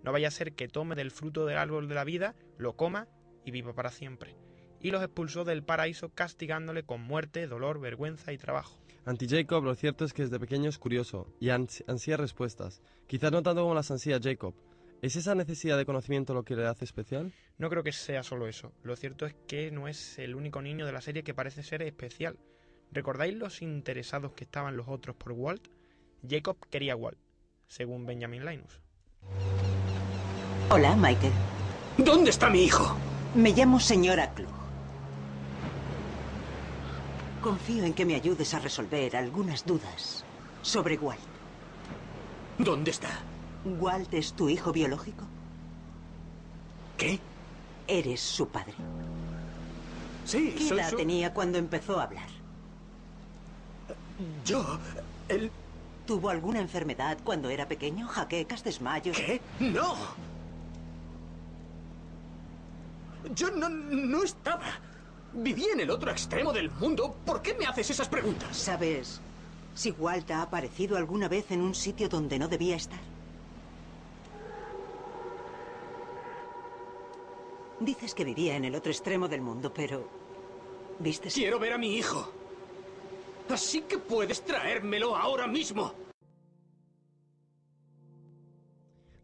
No 0.03 0.11
vaya 0.11 0.27
a 0.27 0.33
ser 0.33 0.55
que 0.55 0.67
tome 0.67 0.97
del 0.97 1.13
fruto 1.13 1.47
del 1.47 1.59
árbol 1.59 1.87
de 1.87 1.95
la 1.95 2.03
vida, 2.03 2.35
lo 2.59 2.75
coma 2.75 3.07
y 3.45 3.53
viva 3.53 3.73
para 3.73 3.93
siempre. 3.93 4.35
Y 4.81 4.91
los 4.91 5.01
expulsó 5.01 5.45
del 5.45 5.63
paraíso 5.63 6.09
castigándole 6.09 6.83
con 6.83 7.01
muerte, 7.01 7.47
dolor, 7.47 7.79
vergüenza 7.79 8.33
y 8.33 8.39
trabajo. 8.39 8.82
Anti-Jacob 9.05 9.65
lo 9.65 9.75
cierto 9.75 10.05
es 10.05 10.13
que 10.13 10.23
desde 10.23 10.39
pequeño 10.39 10.69
es 10.69 10.79
curioso 10.79 11.27
y 11.41 11.47
ans- 11.49 11.83
ansía 11.89 12.17
respuestas, 12.17 12.81
quizás 13.07 13.33
no 13.33 13.43
tanto 13.43 13.63
como 13.63 13.75
las 13.75 13.91
ansía 13.91 14.21
Jacob. 14.23 14.55
¿Es 15.01 15.17
esa 15.17 15.35
necesidad 15.35 15.77
de 15.77 15.85
conocimiento 15.85 16.33
lo 16.35 16.45
que 16.45 16.55
le 16.55 16.67
hace 16.67 16.85
especial? 16.85 17.33
No 17.59 17.69
creo 17.69 17.83
que 17.83 17.91
sea 17.91 18.23
solo 18.23 18.47
eso. 18.47 18.73
Lo 18.85 18.95
cierto 18.95 19.27
es 19.27 19.35
que 19.49 19.73
no 19.73 19.89
es 19.89 20.19
el 20.21 20.37
único 20.37 20.63
niño 20.63 20.87
de 20.87 20.93
la 20.93 21.01
serie 21.01 21.25
que 21.25 21.35
parece 21.35 21.65
ser 21.65 21.83
especial. 21.83 22.39
¿Recordáis 22.93 23.35
los 23.35 23.63
interesados 23.63 24.33
que 24.33 24.45
estaban 24.45 24.77
los 24.77 24.87
otros 24.87 25.17
por 25.17 25.33
Walt? 25.33 25.67
Jacob 26.29 26.57
quería 26.71 26.95
Walt, 26.95 27.19
según 27.67 28.07
Benjamin 28.07 28.45
Linus. 28.47 28.79
Hola, 30.71 30.95
Michael. 30.95 31.33
¿Dónde 31.99 32.31
está 32.31 32.49
mi 32.49 32.63
hijo? 32.63 32.97
Me 33.35 33.51
llamo 33.51 33.81
señora 33.81 34.33
Klug. 34.33 34.62
Confío 37.43 37.85
en 37.85 37.93
que 37.93 38.05
me 38.05 38.15
ayudes 38.15 38.55
a 38.55 38.61
resolver 38.61 39.17
algunas 39.17 39.67
dudas 39.67 40.25
sobre 40.63 40.97
Walt. 40.97 41.21
¿Dónde 42.59 42.93
está? 42.93 43.11
¿Walt 43.65 44.13
es 44.15 44.33
tu 44.33 44.49
hijo 44.49 44.73
biológico? 44.73 45.25
¿Qué? 46.97 47.19
¿Eres 47.89 48.21
su 48.21 48.49
padre? 48.49 48.75
Sí, 50.25 50.55
¿Qué 50.57 50.69
soy 50.69 50.79
edad 50.79 50.91
su- 50.91 50.97
tenía 50.97 51.35
cuando 51.35 51.59
empezó 51.59 51.99
a 51.99 52.05
hablar? 52.05 52.29
Yo... 54.45 54.79
Él... 55.29 55.51
¿Tuvo 56.07 56.31
alguna 56.31 56.61
enfermedad 56.61 57.19
cuando 57.25 57.49
era 57.49 57.67
pequeño? 57.69 58.07
¿Jaquecas, 58.09 58.63
desmayos? 58.65 59.17
¿Qué? 59.17 59.41
¡No! 59.61 59.97
Yo 63.35 63.51
no, 63.51 63.69
no 63.69 64.23
estaba. 64.25 64.65
Vivía 65.35 65.73
en 65.73 65.81
el 65.81 65.91
otro 65.91 66.11
extremo 66.11 66.53
del 66.53 66.71
mundo. 66.71 67.17
¿Por 67.25 67.41
qué 67.41 67.55
me 67.55 67.65
haces 67.65 67.91
esas 67.91 68.09
preguntas? 68.09 68.55
¿Sabes 68.57 69.21
si 69.75 69.91
Walt 69.93 70.31
ha 70.31 70.43
aparecido 70.43 70.97
alguna 70.97 71.29
vez 71.29 71.51
en 71.51 71.63
un 71.63 71.75
sitio 71.75 72.09
donde 72.09 72.39
no 72.39 72.49
debía 72.49 72.77
estar? 72.77 73.01
Dices 77.81 78.15
que 78.15 78.25
vivía 78.25 78.57
en 78.57 78.67
el 78.67 78.75
otro 78.75 78.93
extremo 78.93 79.27
del 79.27 79.41
mundo, 79.41 79.73
pero... 79.73 80.07
¿Viste? 80.99 81.31
Quiero 81.31 81.59
ver 81.59 81.73
a 81.73 81.79
mi 81.79 81.97
hijo. 81.97 82.31
Así 83.49 83.83
que 83.83 83.99
puedes 83.99 84.45
traérmelo 84.45 85.17
ahora 85.17 85.47
mismo. 85.47 85.95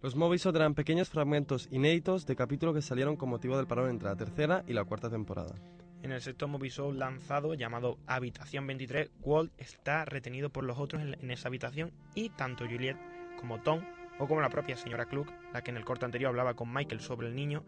Los 0.00 0.16
Movisod 0.16 0.56
eran 0.56 0.74
pequeños 0.74 1.08
fragmentos 1.08 1.68
inéditos 1.70 2.24
de 2.24 2.36
capítulos 2.36 2.74
que 2.74 2.82
salieron 2.82 3.16
con 3.16 3.28
motivo 3.28 3.56
del 3.56 3.66
parón 3.66 3.90
entre 3.90 4.08
la 4.08 4.16
tercera 4.16 4.64
y 4.66 4.72
la 4.72 4.84
cuarta 4.84 5.10
temporada. 5.10 5.54
En 6.02 6.12
el 6.12 6.20
sexto 6.20 6.46
Movisode 6.46 6.96
lanzado, 6.96 7.54
llamado 7.54 7.98
Habitación 8.06 8.66
23, 8.66 9.10
Walt 9.20 9.52
está 9.58 10.04
retenido 10.04 10.48
por 10.48 10.62
los 10.62 10.78
otros 10.78 11.02
en, 11.02 11.30
esa 11.30 11.48
habitación 11.48 11.92
y 12.14 12.30
tanto 12.30 12.66
Juliet 12.66 12.96
como 13.36 13.60
Tom, 13.60 13.84
o 14.20 14.28
como 14.28 14.40
la 14.40 14.48
propia 14.48 14.76
señora 14.76 15.06
Klug, 15.06 15.26
la 15.52 15.62
que 15.62 15.70
en 15.70 15.76
el 15.76 15.84
corto 15.84 16.06
anterior 16.06 16.30
hablaba 16.30 16.54
con 16.54 16.72
Michael 16.72 17.00
sobre 17.00 17.26
el 17.26 17.34
niño, 17.34 17.64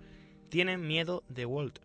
tienen 0.49 0.87
miedo 0.87 1.25
de 1.29 1.45
Walt. 1.45 1.81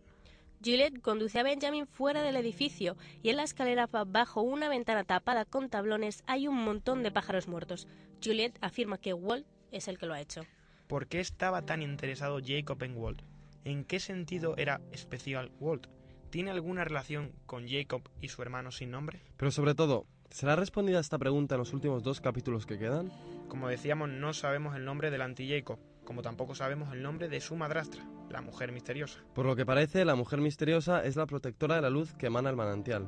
Juliet 0.64 1.02
conduce 1.02 1.40
a 1.40 1.44
Benjamin 1.44 1.88
fuera 1.88 2.22
del 2.22 2.36
edificio 2.36 2.96
y 3.22 3.30
en 3.30 3.38
la 3.38 3.44
escalera 3.44 3.88
bajo 3.88 4.42
una 4.42 4.70
ventana 4.70 5.04
tapada 5.04 5.46
con 5.46 5.70
tablones 5.70 6.24
hay 6.28 6.48
un 6.48 6.56
montón 6.56 7.04
de 7.04 7.12
pájaros 7.12 7.48
muertos. 7.48 7.88
Juliet 8.24 8.58
afirma 8.62 9.00
que 9.00 9.14
Walt 9.14 9.46
es 9.72 9.88
el 9.88 9.98
que 9.98 10.06
lo 10.06 10.14
ha 10.14 10.22
hecho. 10.22 10.42
¿Por 10.88 11.08
qué 11.08 11.20
estaba 11.20 11.64
tan 11.64 11.82
interesado 11.82 12.40
Jacob 12.44 12.82
en 12.84 12.96
Walt? 12.96 13.22
¿En 13.64 13.84
qué 13.84 14.00
sentido 14.00 14.56
era 14.58 14.82
especial 14.92 15.52
Walt? 15.60 15.88
¿Tiene 16.36 16.52
alguna 16.52 16.84
relación 16.84 17.32
con 17.46 17.66
Jacob 17.66 18.02
y 18.20 18.28
su 18.28 18.42
hermano 18.42 18.70
sin 18.70 18.92
nombre? 18.92 19.22
Pero 19.38 19.52
sobre 19.52 19.74
todo, 19.74 20.06
¿será 20.30 20.58
respondida 20.58 21.00
esta 21.00 21.18
pregunta 21.18 21.56
en 21.56 21.60
los 21.60 21.72
últimos 21.72 22.04
dos 22.04 22.20
capítulos 22.20 22.66
que 22.66 22.78
quedan? 22.78 23.10
Como 23.48 23.70
decíamos, 23.70 24.10
no 24.10 24.34
sabemos 24.34 24.76
el 24.76 24.84
nombre 24.84 25.12
del 25.12 25.22
anti-Jacob, 25.22 25.80
como 26.04 26.22
tampoco 26.24 26.54
sabemos 26.54 26.92
el 26.92 27.02
nombre 27.02 27.30
de 27.30 27.40
su 27.40 27.56
madrastra, 27.56 28.04
la 28.30 28.42
mujer 28.42 28.74
misteriosa. 28.74 29.24
Por 29.34 29.46
lo 29.46 29.56
que 29.56 29.66
parece, 29.66 30.04
la 30.04 30.16
mujer 30.16 30.42
misteriosa 30.42 31.06
es 31.06 31.16
la 31.16 31.26
protectora 31.26 31.76
de 31.76 31.84
la 31.84 31.90
luz 31.90 32.14
que 32.16 32.26
emana 32.26 32.50
el 32.50 32.58
manantial. 32.58 33.08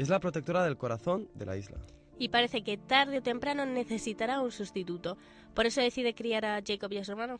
Es 0.00 0.08
la 0.08 0.18
protectora 0.18 0.64
del 0.64 0.76
corazón 0.76 1.28
de 1.34 1.46
la 1.46 1.56
isla. 1.56 1.78
Y 2.18 2.30
parece 2.30 2.64
que 2.64 2.76
tarde 2.76 3.18
o 3.18 3.22
temprano 3.22 3.66
necesitará 3.66 4.40
un 4.40 4.50
sustituto. 4.50 5.16
Por 5.54 5.66
eso 5.66 5.80
decide 5.80 6.16
criar 6.16 6.44
a 6.44 6.60
Jacob 6.60 6.90
y 6.90 6.98
a 6.98 7.04
su 7.04 7.12
hermano. 7.12 7.38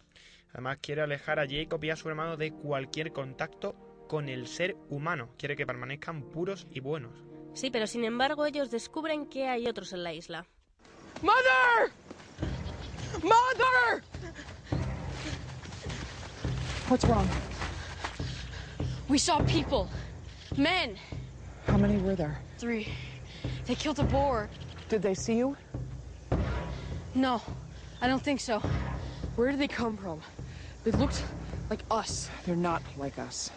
Además 0.52 0.78
quiere 0.80 1.02
alejar 1.02 1.40
a 1.40 1.48
Jacob 1.48 1.82
y 1.82 1.90
a 1.90 1.96
su 1.96 2.08
hermano 2.08 2.36
de 2.36 2.52
cualquier 2.52 3.10
contacto 3.10 3.74
con 4.12 4.28
el 4.28 4.46
ser 4.46 4.76
humano. 4.90 5.30
Quiere 5.38 5.56
que 5.56 5.64
permanezcan 5.64 6.20
puros 6.24 6.66
y 6.70 6.80
buenos. 6.80 7.12
Sí, 7.54 7.70
pero 7.70 7.86
sin 7.86 8.04
embargo 8.04 8.44
ellos 8.44 8.70
descubren 8.70 9.24
que 9.24 9.48
hay 9.48 9.66
otros 9.66 9.94
en 9.94 10.02
la 10.04 10.12
isla. 10.12 10.44
Mother! 11.22 11.90
Mother! 13.22 14.02
What's 16.90 17.06
wrong? 17.06 17.26
We 19.08 19.16
saw 19.16 19.38
people. 19.46 19.88
Men. 20.58 20.98
How 21.66 21.78
many 21.78 21.96
were 21.96 22.14
there? 22.14 22.36
Three. 22.58 22.88
They 23.64 23.74
killed 23.74 23.98
a 23.98 24.04
boar. 24.04 24.50
Did 24.90 25.00
they 25.00 25.14
see 25.14 25.38
you? 25.38 25.56
No, 27.14 27.40
I 28.02 28.08
don't 28.08 28.22
think 28.22 28.40
so. 28.40 28.60
Where 29.36 29.50
did 29.52 29.58
they 29.58 29.68
come 29.68 29.96
from? 29.96 30.20
They 30.84 30.90
looked 30.90 31.24
like 31.70 31.82
us. 31.90 32.28
They're 32.44 32.54
not 32.56 32.82
like 32.98 33.18
us. 33.18 33.50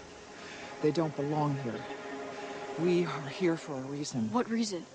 They 0.81 0.91
don't 0.91 1.15
belong 1.15 1.57
here. 1.63 1.79
We 2.79 3.05
are 3.05 3.29
here 3.29 3.57
for 3.57 3.73
a 3.75 3.81
reason. 3.81 4.29
What 4.31 4.49
reason? 4.49 4.85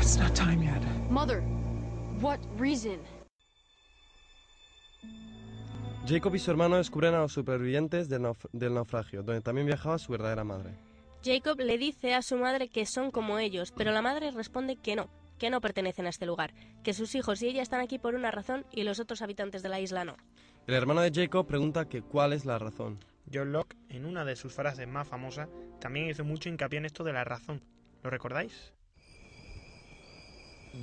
It's 0.00 0.16
not 0.18 0.34
time 0.34 0.62
yet. 0.62 0.82
Mother, 1.10 1.40
what 2.20 2.38
reason? 2.58 2.98
Jacob 6.06 6.34
y 6.34 6.38
su 6.40 6.50
hermano 6.50 6.76
descubren 6.78 7.14
a 7.14 7.20
los 7.20 7.32
supervivientes 7.32 8.08
del, 8.08 8.22
nauf- 8.22 8.48
del 8.52 8.74
naufragio, 8.74 9.22
donde 9.22 9.40
también 9.40 9.66
viajaba 9.68 9.98
su 9.98 10.10
verdadera 10.12 10.42
madre. 10.42 10.74
Jacob 11.24 11.60
le 11.60 11.78
dice 11.78 12.14
a 12.14 12.22
su 12.22 12.36
madre 12.36 12.68
que 12.68 12.84
son 12.86 13.12
como 13.12 13.38
ellos, 13.38 13.72
pero 13.76 13.92
la 13.92 14.02
madre 14.02 14.32
responde 14.32 14.74
que 14.76 14.96
no, 14.96 15.08
que 15.42 15.50
no 15.50 15.60
pertenecen 15.60 16.06
a 16.06 16.10
este 16.10 16.24
lugar, 16.24 16.54
que 16.84 16.94
sus 16.94 17.16
hijos 17.16 17.42
y 17.42 17.48
ella 17.48 17.62
están 17.62 17.80
aquí 17.80 17.98
por 17.98 18.14
una 18.14 18.30
razón 18.30 18.64
y 18.70 18.84
los 18.84 19.00
otros 19.00 19.22
habitantes 19.22 19.64
de 19.64 19.68
la 19.70 19.80
isla 19.80 20.04
no. 20.04 20.16
El 20.68 20.74
hermano 20.74 21.00
de 21.00 21.10
Jacob 21.12 21.48
pregunta 21.48 21.88
que 21.88 22.00
cuál 22.00 22.32
es 22.32 22.44
la 22.44 22.60
razón. 22.60 23.04
John 23.34 23.50
Locke, 23.50 23.76
en 23.88 24.04
una 24.04 24.24
de 24.24 24.36
sus 24.36 24.52
frases 24.52 24.86
más 24.86 25.08
famosas, 25.08 25.48
también 25.80 26.08
hizo 26.08 26.22
mucho 26.22 26.48
hincapié 26.48 26.78
en 26.78 26.84
esto 26.84 27.02
de 27.02 27.12
la 27.12 27.24
razón. 27.24 27.60
¿Lo 28.04 28.10
recordáis? 28.10 28.72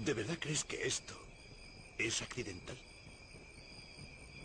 ¿De 0.04 0.14
verdad 0.14 0.36
crees 0.38 0.66
que 0.66 0.86
esto 0.86 1.14
es 1.98 2.22
accidental? 2.22 2.76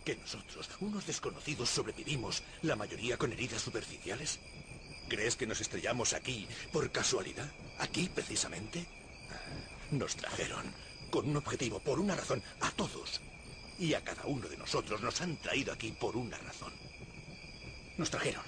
¿Que 0.04 0.14
nosotros, 0.14 0.70
unos 0.78 1.08
desconocidos, 1.08 1.70
sobrevivimos, 1.70 2.44
la 2.62 2.76
mayoría 2.76 3.16
con 3.16 3.32
heridas 3.32 3.62
superficiales? 3.62 4.38
¿Crees 5.08 5.34
que 5.34 5.48
nos 5.48 5.60
estrellamos 5.60 6.12
aquí 6.12 6.46
por 6.72 6.92
casualidad? 6.92 7.50
¿Aquí 7.80 8.08
precisamente? 8.14 8.86
Nos 9.98 10.16
trajeron 10.16 10.64
con 11.08 11.28
un 11.28 11.36
objetivo, 11.36 11.78
por 11.78 12.00
una 12.00 12.16
razón, 12.16 12.42
a 12.60 12.70
todos. 12.72 13.20
Y 13.78 13.94
a 13.94 14.02
cada 14.02 14.24
uno 14.26 14.48
de 14.48 14.56
nosotros 14.56 15.00
nos 15.00 15.20
han 15.20 15.36
traído 15.36 15.72
aquí 15.72 15.92
por 15.92 16.16
una 16.16 16.36
razón. 16.38 16.72
Nos 17.96 18.10
trajeron. 18.10 18.42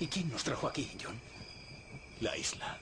¿Y 0.00 0.08
quién 0.08 0.28
nos 0.30 0.42
trajo 0.42 0.66
aquí, 0.66 0.90
John? 1.00 1.14
La 2.20 2.36
isla. 2.36 2.80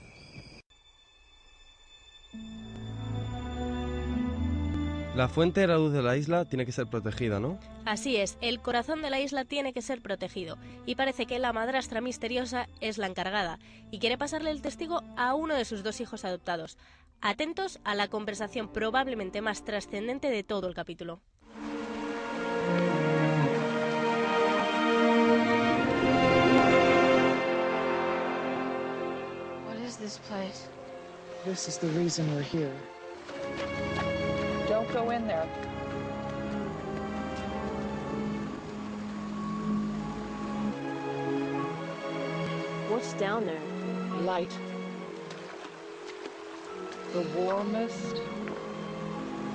La 5.15 5.29
fuente 5.29 5.61
de 5.61 5.67
la 5.67 5.77
luz 5.77 5.93
de 5.93 6.03
la 6.03 6.17
isla 6.17 6.47
tiene 6.47 6.65
que 6.65 6.73
ser 6.73 6.87
protegida, 6.87 7.41
¿no? 7.41 7.61
Así 7.85 8.17
es, 8.17 8.39
el 8.41 8.61
corazón 8.61 9.03
de 9.03 9.11
la 9.11 9.21
isla 9.21 9.45
tiene 9.45 9.75
que 9.75 9.83
ser 9.83 10.01
protegido, 10.01 10.57
y 10.87 10.95
parece 10.95 11.27
que 11.27 11.39
la 11.39 11.53
madrastra 11.53 12.01
misteriosa 12.01 12.67
es 12.81 12.97
la 12.97 13.07
encargada, 13.07 13.59
y 13.91 13.99
quiere 13.99 14.17
pasarle 14.17 14.51
el 14.51 14.63
testigo 14.63 15.03
a 15.17 15.35
uno 15.35 15.55
de 15.55 15.67
sus 15.67 15.83
dos 15.83 16.01
hijos 16.01 16.25
adoptados. 16.25 16.79
Atentos 17.21 17.81
a 17.85 17.95
la 17.95 18.09
conversación 18.09 18.69
probablemente 18.69 19.43
más 19.43 19.65
trascendente 19.65 20.31
de 20.31 20.43
todo 20.43 20.67
el 20.67 20.75
capítulo. 20.75 21.21
What 29.67 29.77
is 29.87 29.99
this 29.99 30.19
place? 30.29 30.69
This 31.45 31.69
is 31.69 31.79
the 31.79 31.89
reason 31.99 32.27
we're 32.35 32.43
here. 32.43 32.73
Don't 34.69 34.91
go 34.93 35.11
in 35.11 35.27
there. 35.27 35.47
What's 42.95 43.13
down 43.15 43.45
there? 43.45 43.61
Light. 44.23 44.57
The 47.13 47.23
warmest, 47.37 48.23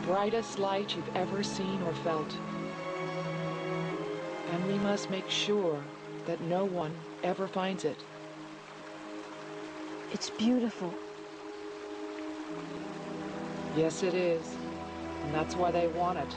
brightest 0.04 0.60
light 0.60 0.94
you've 0.94 1.16
ever 1.16 1.42
seen 1.42 1.82
or 1.84 1.94
felt. 2.04 2.36
And 4.52 4.68
we 4.68 4.78
must 4.80 5.10
make 5.10 5.30
sure 5.30 5.82
that 6.26 6.42
no 6.42 6.66
one 6.66 6.92
ever 7.24 7.48
finds 7.48 7.86
it. 7.86 7.96
It's 10.12 10.30
beautiful. 10.32 10.94
Yes, 13.78 14.04
it 14.04 14.16
is. 14.16 14.54
And 15.24 15.34
that's 15.34 15.56
why 15.56 15.72
they 15.72 15.88
want 15.88 16.20
it. 16.20 16.36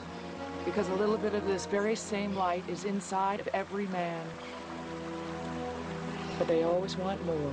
Because 0.65 0.89
a 0.91 0.95
little 0.95 1.19
bit 1.19 1.35
of 1.35 1.45
this 1.49 1.67
very 1.67 1.97
same 1.97 2.37
light 2.37 2.63
is 2.69 2.85
inside 2.85 3.41
of 3.41 3.49
every 3.49 3.89
man. 3.89 4.25
But 6.43 6.49
they 6.49 6.65
always 6.65 6.97
want 6.97 7.25
more. 7.25 7.53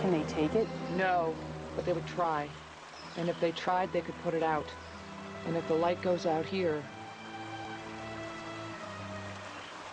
Can 0.00 0.12
they 0.12 0.22
take 0.28 0.54
it? 0.54 0.68
No, 0.96 1.34
but 1.74 1.84
they 1.84 1.92
would 1.92 2.06
try. 2.06 2.48
And 3.16 3.28
if 3.28 3.40
they 3.40 3.50
tried, 3.50 3.92
they 3.92 4.02
could 4.02 4.14
put 4.22 4.34
it 4.34 4.42
out. 4.44 4.66
And 5.48 5.56
if 5.56 5.66
the 5.66 5.74
light 5.74 6.00
goes 6.00 6.24
out 6.24 6.46
here, 6.46 6.80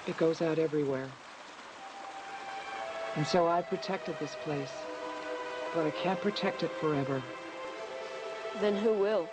it 0.05 0.15
goes 0.17 0.43
out 0.43 0.59
everywhere. 0.59 1.09
And 3.15 3.25
so 3.25 3.47
I've 3.47 3.67
protected 3.69 4.19
this 4.19 4.35
place. 4.43 4.71
But 5.73 5.87
I 5.87 5.89
can't 5.89 6.21
protect 6.21 6.61
it 6.61 6.69
forever. 6.79 7.23
Then 8.61 8.75
who 8.75 8.93
will? 8.93 9.27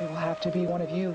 It 0.00 0.08
will 0.08 0.16
have 0.16 0.40
to 0.40 0.50
be 0.50 0.66
one 0.66 0.82
of 0.82 0.90
you. 0.90 1.14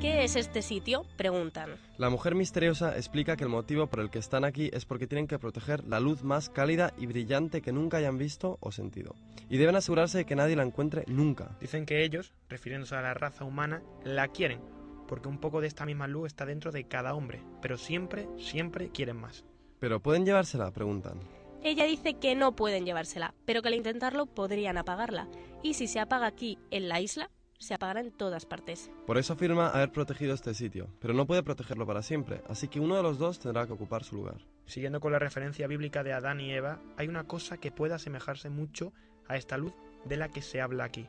¿Qué 0.00 0.22
es 0.22 0.36
este 0.36 0.62
sitio? 0.62 1.06
Preguntan. 1.16 1.70
La 1.98 2.10
mujer 2.10 2.34
misteriosa 2.34 2.96
explica 2.96 3.36
que 3.36 3.44
el 3.44 3.50
motivo 3.50 3.86
por 3.88 4.00
el 4.00 4.10
que 4.10 4.18
están 4.18 4.44
aquí 4.44 4.70
es 4.72 4.84
porque 4.84 5.06
tienen 5.06 5.26
que 5.26 5.38
proteger 5.38 5.82
la 5.84 5.98
luz 5.98 6.22
más 6.22 6.50
cálida 6.50 6.92
y 6.98 7.06
brillante 7.06 7.62
que 7.62 7.72
nunca 7.72 7.96
hayan 7.96 8.18
visto 8.18 8.58
o 8.60 8.70
sentido. 8.70 9.14
Y 9.48 9.56
deben 9.56 9.76
asegurarse 9.76 10.18
de 10.18 10.26
que 10.26 10.36
nadie 10.36 10.56
la 10.56 10.62
encuentre 10.62 11.04
nunca. 11.08 11.56
Dicen 11.58 11.86
que 11.86 12.04
ellos, 12.04 12.32
refiriéndose 12.48 12.94
a 12.94 13.02
la 13.02 13.14
raza 13.14 13.44
humana, 13.44 13.82
la 14.04 14.28
quieren, 14.28 14.60
porque 15.08 15.28
un 15.28 15.38
poco 15.38 15.60
de 15.60 15.68
esta 15.68 15.86
misma 15.86 16.06
luz 16.06 16.26
está 16.26 16.44
dentro 16.44 16.70
de 16.70 16.86
cada 16.86 17.14
hombre, 17.14 17.42
pero 17.60 17.78
siempre, 17.78 18.28
siempre 18.38 18.90
quieren 18.90 19.16
más. 19.16 19.44
¿Pero 19.84 20.00
pueden 20.00 20.24
llevársela? 20.24 20.70
Preguntan. 20.70 21.20
Ella 21.62 21.84
dice 21.84 22.14
que 22.14 22.34
no 22.34 22.56
pueden 22.56 22.86
llevársela, 22.86 23.34
pero 23.44 23.60
que 23.60 23.68
al 23.68 23.74
intentarlo 23.74 24.24
podrían 24.24 24.78
apagarla. 24.78 25.28
Y 25.62 25.74
si 25.74 25.88
se 25.88 26.00
apaga 26.00 26.26
aquí, 26.26 26.58
en 26.70 26.88
la 26.88 27.02
isla, 27.02 27.30
se 27.58 27.74
apagará 27.74 28.00
en 28.00 28.10
todas 28.10 28.46
partes. 28.46 28.90
Por 29.06 29.18
eso 29.18 29.34
afirma 29.34 29.68
haber 29.68 29.92
protegido 29.92 30.32
este 30.32 30.54
sitio, 30.54 30.88
pero 31.00 31.12
no 31.12 31.26
puede 31.26 31.42
protegerlo 31.42 31.86
para 31.86 32.00
siempre, 32.00 32.40
así 32.48 32.68
que 32.68 32.80
uno 32.80 32.96
de 32.96 33.02
los 33.02 33.18
dos 33.18 33.40
tendrá 33.40 33.66
que 33.66 33.74
ocupar 33.74 34.04
su 34.04 34.16
lugar. 34.16 34.38
Siguiendo 34.64 35.00
con 35.00 35.12
la 35.12 35.18
referencia 35.18 35.66
bíblica 35.66 36.02
de 36.02 36.14
Adán 36.14 36.40
y 36.40 36.50
Eva, 36.50 36.80
hay 36.96 37.08
una 37.08 37.24
cosa 37.24 37.58
que 37.58 37.70
puede 37.70 37.92
asemejarse 37.92 38.48
mucho 38.48 38.94
a 39.28 39.36
esta 39.36 39.58
luz 39.58 39.74
de 40.06 40.16
la 40.16 40.30
que 40.30 40.40
se 40.40 40.62
habla 40.62 40.84
aquí. 40.84 41.08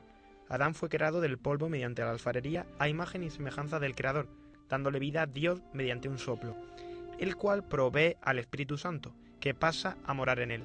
Adán 0.50 0.74
fue 0.76 0.90
creado 0.90 1.22
del 1.22 1.38
polvo 1.38 1.70
mediante 1.70 2.02
la 2.02 2.12
alfarería 2.12 2.66
a 2.78 2.90
imagen 2.90 3.24
y 3.24 3.30
semejanza 3.30 3.80
del 3.80 3.96
Creador, 3.96 4.28
dándole 4.68 5.00
vida 5.00 5.22
a 5.22 5.28
Dios 5.28 5.62
mediante 5.72 6.10
un 6.10 6.18
soplo, 6.18 6.58
el 7.20 7.36
cual 7.36 7.64
provee 7.64 8.18
al 8.22 8.40
Espíritu 8.40 8.78
Santo, 8.78 9.14
que 9.40 9.54
pasa 9.54 9.98
a 10.06 10.14
morar 10.14 10.40
en 10.40 10.52
él. 10.52 10.64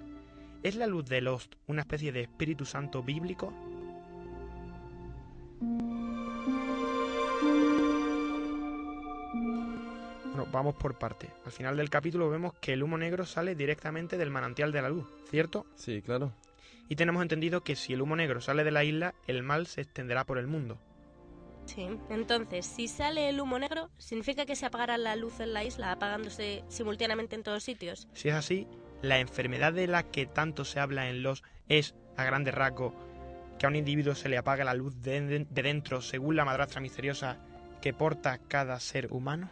¿Es 0.63 0.77
la 0.77 0.87
luz 0.87 1.07
de 1.07 1.21
Lost 1.21 1.55
una 1.67 1.83
especie 1.83 2.13
de 2.13 2.23
Espíritu 2.23 2.65
Santo 2.65 3.03
bíblico? 3.03 3.53
Bueno, 10.31 10.47
vamos 10.53 10.75
por 10.75 10.99
parte. 10.99 11.29
Al 11.45 11.53
final 11.53 11.77
del 11.77 11.91
capítulo 11.91 12.31
vemos 12.31 12.55
que 12.61 12.75
el 12.75 12.83
humo 12.83 12.99
negro 12.99 13.25
sale 13.27 13.55
directamente 13.55 14.17
del 14.17 14.31
manantial 14.31 14.71
de 14.71 14.83
la 14.83 14.89
luz, 14.89 15.07
¿cierto? 15.31 15.67
Sí, 15.77 16.03
claro. 16.03 16.33
Y 16.89 16.97
tenemos 16.97 17.23
entendido 17.23 17.63
que 17.63 17.77
si 17.77 17.93
el 17.93 18.03
humo 18.03 18.17
negro 18.17 18.41
sale 18.41 18.65
de 18.65 18.71
la 18.71 18.85
isla, 18.85 19.15
el 19.27 19.43
mal 19.43 19.67
se 19.67 19.81
extenderá 19.81 20.25
por 20.25 20.39
el 20.39 20.47
mundo. 20.47 20.79
Sí, 21.75 21.87
entonces, 22.09 22.67
si 22.67 22.89
sale 22.89 23.29
el 23.29 23.41
humo 23.41 23.57
negro, 23.57 23.91
¿significa 23.97 24.45
que 24.45 24.57
se 24.57 24.67
apagará 24.67 24.99
la 24.99 25.15
luz 25.15 25.39
en 25.39 25.53
la 25.53 25.63
isla, 25.63 25.93
apagándose 25.93 26.65
simultáneamente 26.67 27.37
en 27.37 27.45
todos 27.45 27.63
sitios? 27.63 28.09
Si 28.13 28.29
es 28.29 28.35
así, 28.35 28.67
la 29.03 29.21
enfermedad 29.21 29.73
de 29.73 29.87
la 29.87 30.03
que 30.03 30.27
tanto 30.27 30.65
se 30.65 30.81
habla 30.81 31.09
en 31.09 31.23
los 31.23 31.45
es, 31.69 31.95
a 32.17 32.25
grande 32.25 32.51
rasgo, 32.51 32.93
que 33.57 33.67
a 33.67 33.69
un 33.69 33.77
individuo 33.77 34.17
se 34.17 34.29
le 34.29 34.37
apaga 34.37 34.65
la 34.65 34.75
luz 34.75 35.01
de, 35.01 35.47
de 35.49 35.63
dentro 35.63 36.03
según 36.03 36.35
la 36.35 36.45
madrastra 36.45 36.81
misteriosa 36.81 37.39
que 37.81 37.95
porta 37.95 38.39
cada 38.49 38.81
ser 38.81 39.13
humano. 39.13 39.49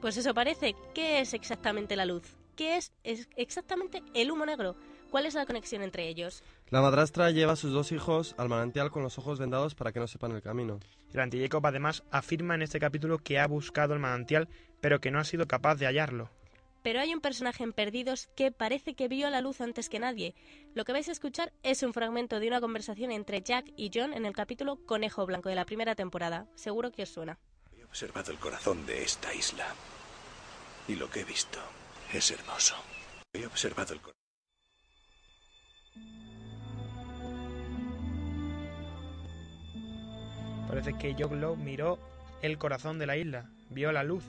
Pues 0.00 0.16
eso 0.16 0.34
parece. 0.34 0.74
¿Qué 0.92 1.20
es 1.20 1.34
exactamente 1.34 1.94
la 1.94 2.04
luz? 2.04 2.36
¿Qué 2.56 2.78
es, 2.78 2.92
es 3.04 3.28
exactamente 3.36 4.02
el 4.14 4.32
humo 4.32 4.44
negro? 4.44 4.74
¿Cuál 5.10 5.26
es 5.26 5.34
la 5.34 5.46
conexión 5.46 5.82
entre 5.82 6.08
ellos? 6.08 6.42
La 6.70 6.80
madrastra 6.80 7.32
lleva 7.32 7.54
a 7.54 7.56
sus 7.56 7.72
dos 7.72 7.90
hijos 7.90 8.36
al 8.38 8.48
manantial 8.48 8.92
con 8.92 9.02
los 9.02 9.18
ojos 9.18 9.40
vendados 9.40 9.74
para 9.74 9.90
que 9.90 9.98
no 9.98 10.06
sepan 10.06 10.30
el 10.30 10.40
camino. 10.40 10.78
El 11.12 11.18
anti-Jacob 11.18 11.66
además 11.66 12.04
afirma 12.12 12.54
en 12.54 12.62
este 12.62 12.78
capítulo 12.78 13.18
que 13.18 13.40
ha 13.40 13.48
buscado 13.48 13.92
el 13.92 13.98
manantial, 13.98 14.48
pero 14.80 15.00
que 15.00 15.10
no 15.10 15.18
ha 15.18 15.24
sido 15.24 15.48
capaz 15.48 15.74
de 15.74 15.86
hallarlo. 15.86 16.30
Pero 16.84 17.00
hay 17.00 17.12
un 17.12 17.20
personaje 17.20 17.64
en 17.64 17.72
Perdidos 17.72 18.28
que 18.36 18.52
parece 18.52 18.94
que 18.94 19.08
vio 19.08 19.28
la 19.30 19.40
luz 19.40 19.60
antes 19.60 19.88
que 19.88 19.98
nadie. 19.98 20.36
Lo 20.74 20.84
que 20.84 20.92
vais 20.92 21.08
a 21.08 21.12
escuchar 21.12 21.52
es 21.64 21.82
un 21.82 21.92
fragmento 21.92 22.38
de 22.38 22.46
una 22.46 22.60
conversación 22.60 23.10
entre 23.10 23.42
Jack 23.42 23.72
y 23.76 23.90
John 23.92 24.14
en 24.14 24.24
el 24.24 24.32
capítulo 24.32 24.76
Conejo 24.86 25.26
Blanco 25.26 25.48
de 25.48 25.56
la 25.56 25.66
primera 25.66 25.96
temporada. 25.96 26.46
Seguro 26.54 26.92
que 26.92 27.02
os 27.02 27.08
suena. 27.08 27.36
He 27.76 27.84
observado 27.84 28.30
el 28.30 28.38
corazón 28.38 28.86
de 28.86 29.02
esta 29.02 29.34
isla. 29.34 29.66
Y 30.86 30.94
lo 30.94 31.10
que 31.10 31.20
he 31.20 31.24
visto 31.24 31.58
es 32.12 32.30
hermoso. 32.30 32.76
He 33.32 33.44
observado 33.44 33.92
el 33.92 34.00
corazón. 34.00 34.19
Parece 40.70 40.96
que 40.96 41.16
Joglo 41.18 41.56
miró 41.56 41.98
el 42.42 42.56
corazón 42.56 43.00
de 43.00 43.06
la 43.06 43.16
isla, 43.16 43.50
vio 43.70 43.90
la 43.90 44.04
luz. 44.04 44.22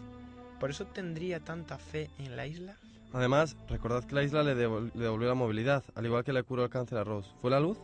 ¿Por 0.59 0.71
eso 0.71 0.87
tendría 0.87 1.39
tanta 1.39 1.77
fe 1.77 2.09
en 2.17 2.35
la 2.35 2.47
isla? 2.47 2.75
Además, 3.13 3.55
recordad 3.69 4.03
que 4.03 4.15
la 4.15 4.23
isla 4.23 4.41
le, 4.41 4.55
devol 4.55 4.91
le 4.95 5.03
devolvió 5.03 5.27
la 5.27 5.35
movilidad, 5.35 5.83
al 5.93 6.05
igual 6.07 6.23
que 6.23 6.33
le 6.33 6.41
curó 6.41 6.63
el 6.63 6.71
cáncer 6.71 6.97
a 6.97 7.03
Rose. 7.03 7.29
¿Fue 7.41 7.51
la 7.51 7.59
luz? 7.59 7.77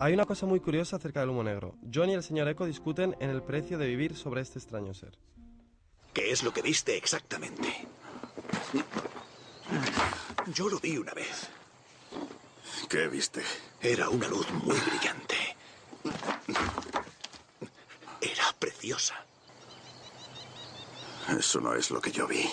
Hay 0.00 0.12
una 0.12 0.24
cosa 0.24 0.44
muy 0.44 0.58
curiosa 0.58 0.96
acerca 0.96 1.20
del 1.20 1.28
humo 1.28 1.44
negro. 1.44 1.76
John 1.94 2.10
y 2.10 2.14
el 2.14 2.24
señor 2.24 2.48
Echo 2.48 2.64
discuten 2.64 3.14
en 3.20 3.30
el 3.30 3.42
precio 3.42 3.78
de 3.78 3.86
vivir 3.86 4.16
sobre 4.16 4.40
este 4.40 4.58
extraño 4.58 4.92
ser. 4.92 5.16
¿Qué 6.12 6.32
es 6.32 6.42
lo 6.42 6.52
que 6.52 6.62
viste 6.62 6.96
exactamente? 6.96 7.68
Yo 10.52 10.68
lo 10.68 10.80
vi 10.80 10.98
una 10.98 11.14
vez. 11.14 11.48
¿Qué 12.88 13.06
viste? 13.06 13.42
Era 13.80 14.08
una 14.08 14.26
luz 14.26 14.50
muy 14.64 14.76
brillante. 14.80 15.36
Era 18.20 18.52
preciosa. 18.58 19.14
Eso 21.48 21.62
no 21.62 21.72
es 21.74 21.90
lo 21.90 22.02
que 22.02 22.12
yo 22.12 22.28
vi. 22.28 22.44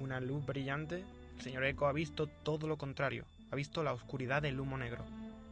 Una 0.00 0.20
luz 0.20 0.46
brillante. 0.46 1.04
El 1.36 1.42
señor 1.42 1.66
Eco 1.66 1.86
ha 1.86 1.92
visto 1.92 2.28
todo 2.28 2.66
lo 2.66 2.78
contrario. 2.78 3.26
Ha 3.50 3.56
visto 3.56 3.82
la 3.82 3.92
oscuridad 3.92 4.40
del 4.40 4.58
humo 4.58 4.78
negro. 4.78 5.04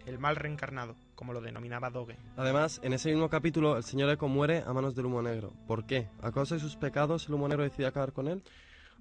El 0.07 0.19
mal 0.19 0.35
reencarnado, 0.35 0.97
como 1.14 1.35
lo 1.35 1.43
denominaba 1.43 1.90
Doge. 1.90 2.17
Además, 2.38 2.81
en 2.83 2.95
ese 2.95 3.11
mismo 3.11 3.29
capítulo, 3.29 3.77
el 3.77 3.85
señor 3.85 4.09
Eco 4.09 4.29
muere 4.29 4.62
a 4.67 4.73
manos 4.73 4.95
del 4.95 5.05
humo 5.05 5.21
negro. 5.21 5.53
¿Por 5.67 5.85
qué? 5.85 6.09
¿A 6.23 6.33
causa 6.33 6.55
de 6.55 6.62
sus 6.62 6.77
pecados 6.77 7.29
el 7.29 7.35
humo 7.35 7.49
negro 7.49 7.64
decide 7.64 7.87
acabar 7.87 8.14
con 8.14 8.27
él? 8.27 8.43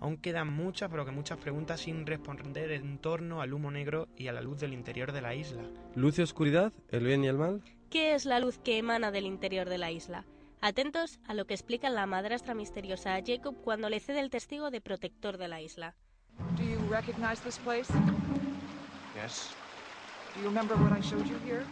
Aún 0.02 0.18
quedan 0.18 0.52
muchas, 0.52 0.90
pero 0.92 1.06
que 1.06 1.12
muchas 1.12 1.38
preguntas 1.38 1.80
sin 1.80 2.06
responder 2.06 2.70
en 2.74 2.98
torno 2.98 3.42
al 3.42 3.54
humo 3.54 3.72
negro 3.72 4.10
y 4.18 4.28
a 4.28 4.34
la 4.34 4.42
luz 4.42 4.60
del 4.60 4.74
interior 4.74 5.14
de 5.14 5.22
la 5.22 5.36
isla. 5.36 5.64
¿Luz 5.96 6.20
y 6.20 6.22
oscuridad? 6.22 6.74
¿El 6.90 7.06
bien 7.06 7.24
y 7.24 7.28
el 7.28 7.38
mal? 7.38 7.64
¿Qué 7.90 8.14
es 8.14 8.26
la 8.26 8.42
luz 8.42 8.58
que 8.58 8.78
emana 8.78 9.10
del 9.12 9.26
interior 9.26 9.70
de 9.70 9.78
la 9.78 9.90
isla? 9.90 10.26
Atentos 10.66 11.20
a 11.28 11.34
lo 11.34 11.44
que 11.44 11.54
explica 11.54 11.90
la 11.90 12.06
madrastra 12.06 12.54
misteriosa 12.54 13.16
a 13.16 13.22
Jacob 13.22 13.54
cuando 13.66 13.90
le 13.90 14.00
cede 14.00 14.22
el 14.22 14.30
testigo 14.30 14.72
de 14.72 14.80
protector 14.80 15.38
de 15.38 15.50
la 15.50 15.60
isla. 15.60 15.94
Do 16.56 16.64
you 16.64 16.80
recognize 16.90 17.42
this 17.44 17.58
place? 17.58 17.92
Yes, 19.14 19.50
Do 20.34 20.40
you 20.40 20.48
remember 20.48 20.78
what 20.78 20.98
I 20.98 21.02
showed 21.02 21.28
you 21.28 21.38
here? 21.40 21.66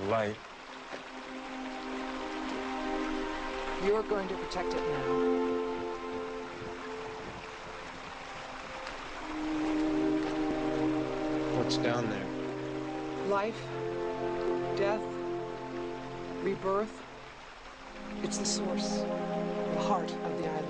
the 0.00 0.10
light. 0.10 0.34
You're 3.86 4.02
going 4.02 4.26
to 4.26 4.34
protect 4.34 4.74
it 4.74 4.80
now. 4.80 5.30
What's 11.56 11.76
down 11.76 12.08
there? 12.10 12.26
Life, 13.28 13.60
death, 14.76 15.00
rebirth. 16.42 17.02
It's 18.22 18.38
the 18.38 18.46
source, 18.46 19.04
the 19.74 19.80
heart 19.80 20.10
of 20.10 20.42
the 20.42 20.48
island. 20.48 20.66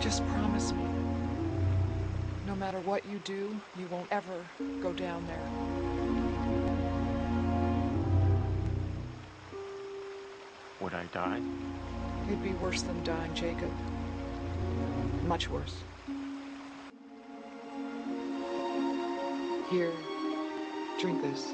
Just 0.00 0.26
promise 0.28 0.72
me. 0.72 0.84
No 2.46 2.54
matter 2.54 2.78
what 2.80 3.04
you 3.06 3.18
do, 3.24 3.58
you 3.78 3.86
won't 3.90 4.08
ever 4.10 4.44
go 4.80 4.92
down 4.92 5.26
there. 5.26 5.48
Would 10.80 10.94
I 10.94 11.04
die? 11.06 11.40
It'd 12.26 12.42
be 12.42 12.50
worse 12.50 12.82
than 12.82 13.02
dying, 13.02 13.34
Jacob. 13.34 13.70
Much 15.26 15.48
worse. 15.48 15.74
Here, 19.70 19.92
drink 21.00 21.22
this. 21.22 21.52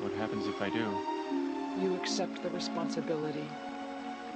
What 0.00 0.12
happens 0.14 0.48
if 0.48 0.60
I 0.60 0.68
do? 0.68 0.90
You 1.80 1.94
accept 1.94 2.42
the 2.42 2.50
responsibility 2.50 3.46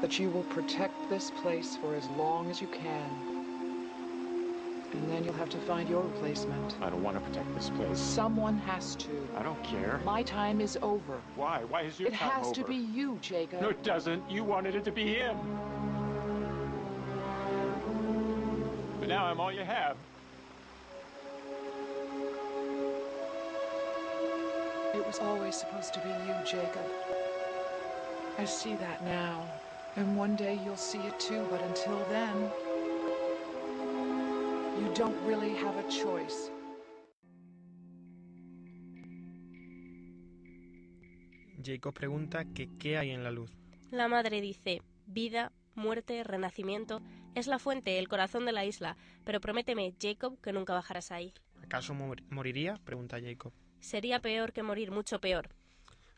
that 0.01 0.21
you 0.21 0.31
will 0.31 0.45
protect 0.45 0.95
this 1.11 1.33
place 1.43 1.77
for 1.77 1.97
as 1.97 2.07
long 2.11 2.49
as 2.49 2.61
you 2.61 2.69
can. 2.69 4.07
And 4.93 5.11
then 5.11 5.25
you'll 5.25 5.35
have 5.35 5.51
to 5.51 5.59
find 5.59 5.89
your 5.89 6.03
replacement. 6.03 6.77
I 6.81 6.89
don't 6.89 7.03
want 7.03 7.17
to 7.17 7.25
protect 7.29 7.53
this 7.57 7.71
place. 7.71 7.99
Someone 7.99 8.59
has 8.59 8.95
to. 8.97 9.29
I 9.37 9.43
don't 9.43 9.63
care. 9.65 10.01
My 10.05 10.23
time 10.23 10.61
is 10.61 10.79
over. 10.83 11.21
Why? 11.35 11.65
Why 11.65 11.83
is 11.83 11.99
your 11.99 12.11
time? 12.11 12.31
over? 12.31 12.41
it 12.41 12.45
has 12.45 12.53
to 12.53 12.65
be 12.65 12.77
you, 12.77 13.19
Jacob. 13.21 13.61
No, 13.61 13.71
it 13.71 13.83
doesn't. 13.83 14.31
You 14.31 14.45
wanted 14.45 14.77
it 14.77 14.85
to 14.85 14.93
be 14.93 15.15
him. 15.15 15.37
But 19.01 19.09
now 19.09 19.27
I'm 19.27 19.41
all 19.41 19.51
you 19.51 19.65
have. 19.65 19.97
It 25.07 25.13
was 25.15 25.21
always 25.21 25.55
supposed 25.55 25.95
to 25.95 26.01
be 26.01 26.09
you, 26.09 26.35
Jacob. 26.45 26.85
I 28.39 28.45
see 28.45 28.75
that 28.75 29.01
now. 29.05 29.47
And 29.97 30.17
one 30.19 30.35
day 30.35 30.59
you'll 30.65 30.77
see 30.77 30.99
it 30.99 31.17
too, 31.21 31.47
but 31.49 31.63
until 31.63 31.97
then, 32.11 32.51
you 34.83 34.93
don't 34.95 35.17
really 35.25 35.55
have 35.55 35.77
a 35.77 35.89
choice. 35.89 36.51
Jacob 41.63 41.95
pregunta 41.95 42.45
que 42.45 42.69
qué 42.79 42.99
hay 42.99 43.11
en 43.11 43.23
la 43.25 43.31
luz. 43.31 43.51
La 43.91 44.09
madre 44.09 44.41
dice, 44.41 44.83
vida, 45.07 45.53
muerte, 45.75 46.23
renacimiento, 46.25 47.01
es 47.35 47.47
la 47.47 47.59
fuente, 47.59 47.99
el 47.99 48.09
corazón 48.09 48.45
de 48.45 48.53
la 48.53 48.65
isla, 48.65 48.97
pero 49.25 49.41
prométeme, 49.41 49.95
Jacob, 50.01 50.41
que 50.41 50.53
nunca 50.53 50.75
bajarás 50.75 51.13
ahí. 51.13 51.33
¿Acaso 51.63 51.95
mor- 51.95 52.23
moriría? 52.31 52.75
pregunta 52.85 53.19
Jacob. 53.21 53.53
Sería 53.87 54.19
peor 54.19 54.53
que 54.53 54.65
morir, 54.65 54.91
mucho 54.91 55.21
peor. 55.21 55.49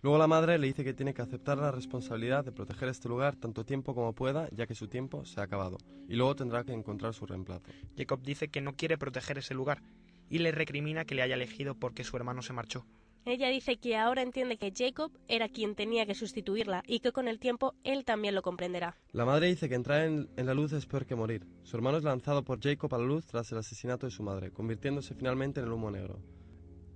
Luego 0.01 0.17
la 0.17 0.27
madre 0.27 0.57
le 0.57 0.69
dice 0.69 0.85
que 0.85 0.95
tiene 0.95 1.13
que 1.13 1.21
aceptar 1.21 1.59
la 1.59 1.71
responsabilidad 1.71 2.43
de 2.43 2.51
proteger 2.51 2.89
este 2.89 3.11
lugar 3.11 3.37
tanto 3.37 3.67
tiempo 3.67 3.95
como 3.95 4.15
pueda, 4.15 4.49
ya 4.53 4.67
que 4.67 4.75
su 4.75 4.89
tiempo 4.89 5.27
se 5.27 5.39
ha 5.39 5.43
acabado, 5.43 5.77
y 6.09 6.17
luego 6.17 6.35
tendrá 6.35 6.65
que 6.65 6.73
encontrar 6.73 7.13
su 7.13 7.27
reemplazo. 7.27 7.67
Jacob 7.95 8.23
dice 8.23 8.49
que 8.49 8.63
no 8.63 8.75
quiere 8.75 8.97
proteger 8.97 9.37
ese 9.37 9.53
lugar 9.53 9.83
y 10.31 10.39
le 10.39 10.51
recrimina 10.51 11.05
que 11.05 11.15
le 11.15 11.21
haya 11.21 11.35
elegido 11.35 11.75
porque 11.75 12.05
su 12.05 12.17
hermano 12.17 12.41
se 12.41 12.55
marchó. 12.55 12.87
Ella 13.27 13.51
dice 13.51 13.77
que 13.77 13.99
ahora 13.99 14.23
entiende 14.23 14.57
que 14.57 14.73
Jacob 14.75 15.13
era 15.29 15.51
quien 15.51 15.75
tenía 15.75 16.07
que 16.07 16.15
sustituirla 16.15 16.83
y 16.87 17.01
que 17.01 17.13
con 17.13 17.29
el 17.29 17.39
tiempo 17.39 17.75
él 17.85 18.07
también 18.07 18.35
lo 18.35 18.41
comprenderá. 18.41 18.97
La 19.13 19.27
madre 19.27 19.49
dice 19.49 19.69
que 19.69 19.75
entrar 19.75 20.07
en, 20.07 20.31
en 20.39 20.47
la 20.47 20.55
luz 20.55 20.73
es 20.73 20.87
peor 20.87 21.05
que 21.05 21.17
morir. 21.17 21.47
Su 21.65 21.77
hermano 21.77 21.99
es 21.99 22.05
lanzado 22.05 22.45
por 22.45 22.63
Jacob 22.63 22.95
a 22.95 22.99
la 22.99 23.05
luz 23.05 23.27
tras 23.27 23.53
el 23.53 23.59
asesinato 23.59 24.07
de 24.07 24.13
su 24.13 24.23
madre, 24.23 24.53
convirtiéndose 24.53 25.15
finalmente 25.15 25.61
en 25.61 25.67
el 25.67 25.73
humo 25.73 25.91
negro. 25.91 26.19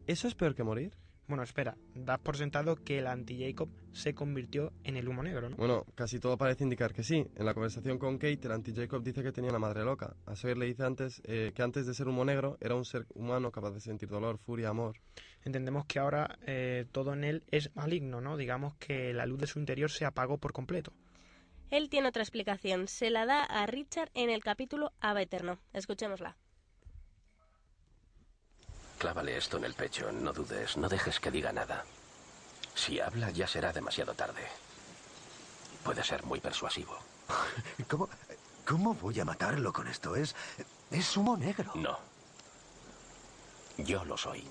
¿Eso 0.06 0.26
es 0.26 0.34
peor 0.34 0.54
que 0.54 0.64
morir? 0.64 0.96
Bueno, 1.28 1.44
espera, 1.44 1.76
das 1.94 2.18
por 2.18 2.36
sentado 2.36 2.76
que 2.76 2.98
el 2.98 3.06
anti-Jacob 3.06 3.70
se 3.92 4.14
convirtió 4.14 4.72
en 4.82 4.96
el 4.96 5.08
humo 5.08 5.22
negro, 5.22 5.48
¿no? 5.48 5.56
Bueno, 5.56 5.86
casi 5.94 6.18
todo 6.18 6.36
parece 6.36 6.64
indicar 6.64 6.92
que 6.92 7.04
sí. 7.04 7.26
En 7.36 7.46
la 7.46 7.54
conversación 7.54 7.98
con 7.98 8.18
Kate, 8.18 8.40
el 8.42 8.52
anti-Jacob 8.52 9.02
dice 9.02 9.22
que 9.22 9.32
tenía 9.32 9.50
una 9.50 9.60
madre 9.60 9.84
loca. 9.84 10.16
A 10.26 10.34
Sawyer 10.34 10.58
le 10.58 10.66
dice 10.66 10.82
antes 10.84 11.22
eh, 11.24 11.52
que 11.54 11.62
antes 11.62 11.86
de 11.86 11.94
ser 11.94 12.08
humo 12.08 12.24
negro 12.24 12.58
era 12.60 12.74
un 12.74 12.84
ser 12.84 13.06
humano 13.14 13.52
capaz 13.52 13.70
de 13.70 13.80
sentir 13.80 14.08
dolor, 14.08 14.38
furia, 14.38 14.70
amor. 14.70 14.96
Entendemos 15.44 15.86
que 15.86 16.00
ahora 16.00 16.38
eh, 16.46 16.86
todo 16.90 17.12
en 17.12 17.24
él 17.24 17.44
es 17.50 17.70
maligno, 17.76 18.20
¿no? 18.20 18.36
Digamos 18.36 18.74
que 18.74 19.12
la 19.14 19.24
luz 19.24 19.38
de 19.38 19.46
su 19.46 19.60
interior 19.60 19.90
se 19.90 20.04
apagó 20.04 20.38
por 20.38 20.52
completo. 20.52 20.92
Él 21.70 21.88
tiene 21.88 22.08
otra 22.08 22.22
explicación, 22.22 22.88
se 22.88 23.10
la 23.10 23.24
da 23.24 23.44
a 23.44 23.64
Richard 23.66 24.10
en 24.12 24.28
el 24.28 24.42
capítulo 24.42 24.92
Ava 25.00 25.22
Eterno. 25.22 25.60
Escuchémosla. 25.72 26.36
Clávale 29.02 29.36
esto 29.36 29.56
en 29.56 29.64
el 29.64 29.74
pecho, 29.74 30.12
no 30.12 30.32
dudes, 30.32 30.76
no 30.76 30.88
dejes 30.88 31.18
que 31.18 31.32
diga 31.32 31.52
nada. 31.52 31.84
Si 32.72 33.00
habla 33.00 33.32
ya 33.32 33.48
será 33.48 33.72
demasiado 33.72 34.14
tarde. 34.14 34.46
Puede 35.82 36.04
ser 36.04 36.22
muy 36.22 36.38
persuasivo. 36.38 36.96
¿Cómo, 37.90 38.08
¿Cómo 38.64 38.94
voy 38.94 39.18
a 39.18 39.24
matarlo 39.24 39.72
con 39.72 39.88
esto? 39.88 40.14
Es. 40.14 40.36
es 40.92 41.16
humo 41.16 41.36
negro. 41.36 41.72
No. 41.74 41.98
Yo 43.76 44.04
lo 44.04 44.16
soy. 44.16 44.46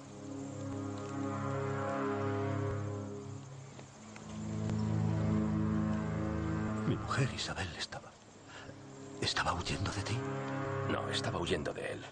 Mi 6.87 6.97
mujer 6.97 7.29
Isabel 7.33 7.73
estaba. 7.77 8.11
estaba 9.21 9.53
huyendo 9.53 9.93
de 9.93 10.01
ti. 10.01 10.17
No, 10.89 11.07
estaba 11.09 11.39
huyendo 11.39 11.71
de 11.73 11.93
él. 11.93 12.05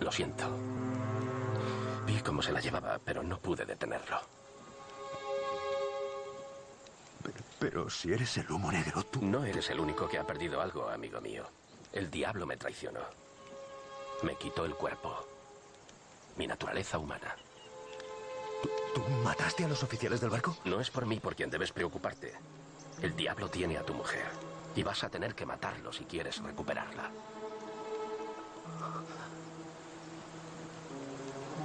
Lo 0.00 0.12
siento. 0.12 0.44
Vi 2.06 2.20
cómo 2.20 2.42
se 2.42 2.52
la 2.52 2.60
llevaba, 2.60 2.98
pero 3.04 3.22
no 3.22 3.38
pude 3.38 3.64
detenerlo. 3.64 4.20
Pero, 7.22 7.38
pero 7.58 7.90
si 7.90 8.12
eres 8.12 8.36
el 8.36 8.50
humo 8.50 8.70
negro, 8.70 9.02
tú. 9.04 9.22
No 9.22 9.44
eres 9.44 9.70
el 9.70 9.80
único 9.80 10.08
que 10.08 10.18
ha 10.18 10.26
perdido 10.26 10.60
algo, 10.60 10.88
amigo 10.88 11.20
mío. 11.20 11.46
El 11.92 12.10
diablo 12.10 12.46
me 12.46 12.56
traicionó. 12.56 13.00
Me 14.22 14.36
quitó 14.36 14.64
el 14.64 14.74
cuerpo. 14.74 15.26
Mi 16.36 16.46
naturaleza 16.46 16.98
humana. 16.98 17.34
¿Tú 18.94 19.02
mataste 19.24 19.64
a 19.64 19.68
los 19.68 19.82
oficiales 19.82 20.20
del 20.20 20.30
barco? 20.30 20.56
No 20.64 20.80
es 20.80 20.90
por 20.90 21.06
mí 21.06 21.20
por 21.20 21.34
quien 21.34 21.50
debes 21.50 21.72
preocuparte. 21.72 22.34
El 23.02 23.14
diablo 23.16 23.48
tiene 23.48 23.76
a 23.78 23.82
tu 23.82 23.94
mujer. 23.94 24.26
Y 24.74 24.82
vas 24.82 25.04
a 25.04 25.08
tener 25.08 25.34
que 25.34 25.46
matarlo 25.46 25.92
si 25.92 26.04
quieres 26.04 26.42
recuperarla. 26.42 27.10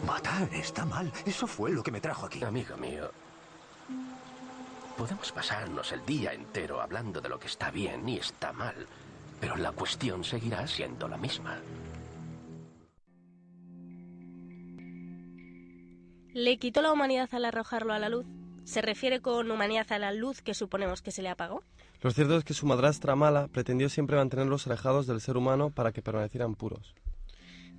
Matar 0.05 0.49
está 0.53 0.85
mal. 0.85 1.11
Eso 1.25 1.47
fue 1.47 1.71
lo 1.71 1.83
que 1.83 1.91
me 1.91 2.01
trajo 2.01 2.25
aquí. 2.25 2.43
Amigo 2.43 2.75
mío, 2.77 3.11
podemos 4.97 5.31
pasarnos 5.31 5.91
el 5.91 6.05
día 6.05 6.33
entero 6.33 6.81
hablando 6.81 7.21
de 7.21 7.29
lo 7.29 7.39
que 7.39 7.47
está 7.47 7.71
bien 7.71 8.07
y 8.07 8.17
está 8.17 8.51
mal, 8.51 8.75
pero 9.39 9.55
la 9.55 9.71
cuestión 9.71 10.23
seguirá 10.23 10.67
siendo 10.67 11.07
la 11.07 11.17
misma. 11.17 11.59
¿Le 16.33 16.57
quitó 16.57 16.81
la 16.81 16.93
humanidad 16.93 17.29
al 17.33 17.45
arrojarlo 17.45 17.93
a 17.93 17.99
la 17.99 18.09
luz? 18.09 18.25
¿Se 18.63 18.81
refiere 18.81 19.21
con 19.21 19.51
humanidad 19.51 19.91
a 19.91 19.99
la 19.99 20.13
luz 20.13 20.41
que 20.41 20.53
suponemos 20.53 21.01
que 21.01 21.11
se 21.11 21.21
le 21.21 21.29
apagó? 21.29 21.63
Lo 22.01 22.11
cierto 22.11 22.37
es 22.37 22.43
que 22.43 22.53
su 22.53 22.65
madrastra 22.65 23.15
mala 23.15 23.47
pretendió 23.47 23.89
siempre 23.89 24.17
mantenerlos 24.17 24.65
alejados 24.65 25.07
del 25.07 25.21
ser 25.21 25.37
humano 25.37 25.69
para 25.69 25.91
que 25.91 26.01
permanecieran 26.01 26.55
puros. 26.55 26.95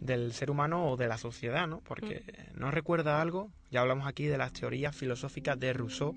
Del 0.03 0.33
ser 0.33 0.51
humano 0.51 0.91
o 0.91 0.97
de 0.97 1.07
la 1.07 1.17
sociedad, 1.17 1.69
¿no? 1.69 1.81
Porque 1.81 2.25
no 2.55 2.71
recuerda 2.71 3.21
algo, 3.21 3.51
ya 3.71 3.81
hablamos 3.81 4.07
aquí 4.07 4.27
de 4.27 4.39
las 4.39 4.53
teorías 4.53 4.95
filosóficas 4.95 5.59
de 5.59 5.73
Rousseau 5.73 6.17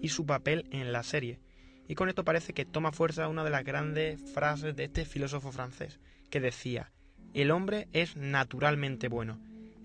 y 0.00 0.08
su 0.08 0.24
papel 0.24 0.66
en 0.70 0.92
la 0.92 1.02
serie. 1.02 1.38
Y 1.88 1.94
con 1.94 2.08
esto 2.08 2.24
parece 2.24 2.52
que 2.52 2.64
toma 2.64 2.92
fuerza 2.92 3.28
una 3.28 3.44
de 3.44 3.50
las 3.50 3.64
grandes 3.64 4.20
frases 4.32 4.74
de 4.74 4.84
este 4.84 5.04
filósofo 5.04 5.52
francés, 5.52 6.00
que 6.30 6.40
decía, 6.40 6.90
el 7.34 7.50
hombre 7.50 7.88
es 7.92 8.16
naturalmente 8.16 9.08
bueno. 9.08 9.38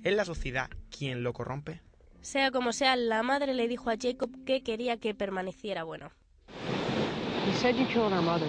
¿Es 0.04 0.16
la 0.16 0.26
sociedad 0.26 0.70
quien 0.90 1.22
lo 1.22 1.34
corrompe? 1.34 1.82
Sea 2.22 2.52
como 2.52 2.72
sea, 2.72 2.96
la 2.96 3.22
madre 3.22 3.54
le 3.54 3.68
dijo 3.68 3.90
a 3.90 3.98
Jacob 4.00 4.32
que 4.46 4.64
quería 4.64 4.98
que 4.98 5.14
permaneciera 5.14 5.84
bueno. 5.84 6.12
You 7.46 7.54
said 7.54 7.76
you 7.76 7.86
killed 7.88 8.14
our 8.14 8.22
mother. 8.22 8.48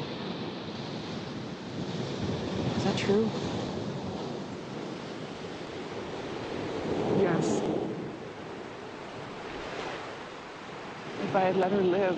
Is 2.77 2.85
that 2.85 2.97
true? 2.97 3.29
Yes. 7.43 7.61
If 11.29 11.35
I 11.35 11.41
had 11.41 11.57
let 11.57 11.73
her 11.73 11.83
live, 11.83 12.17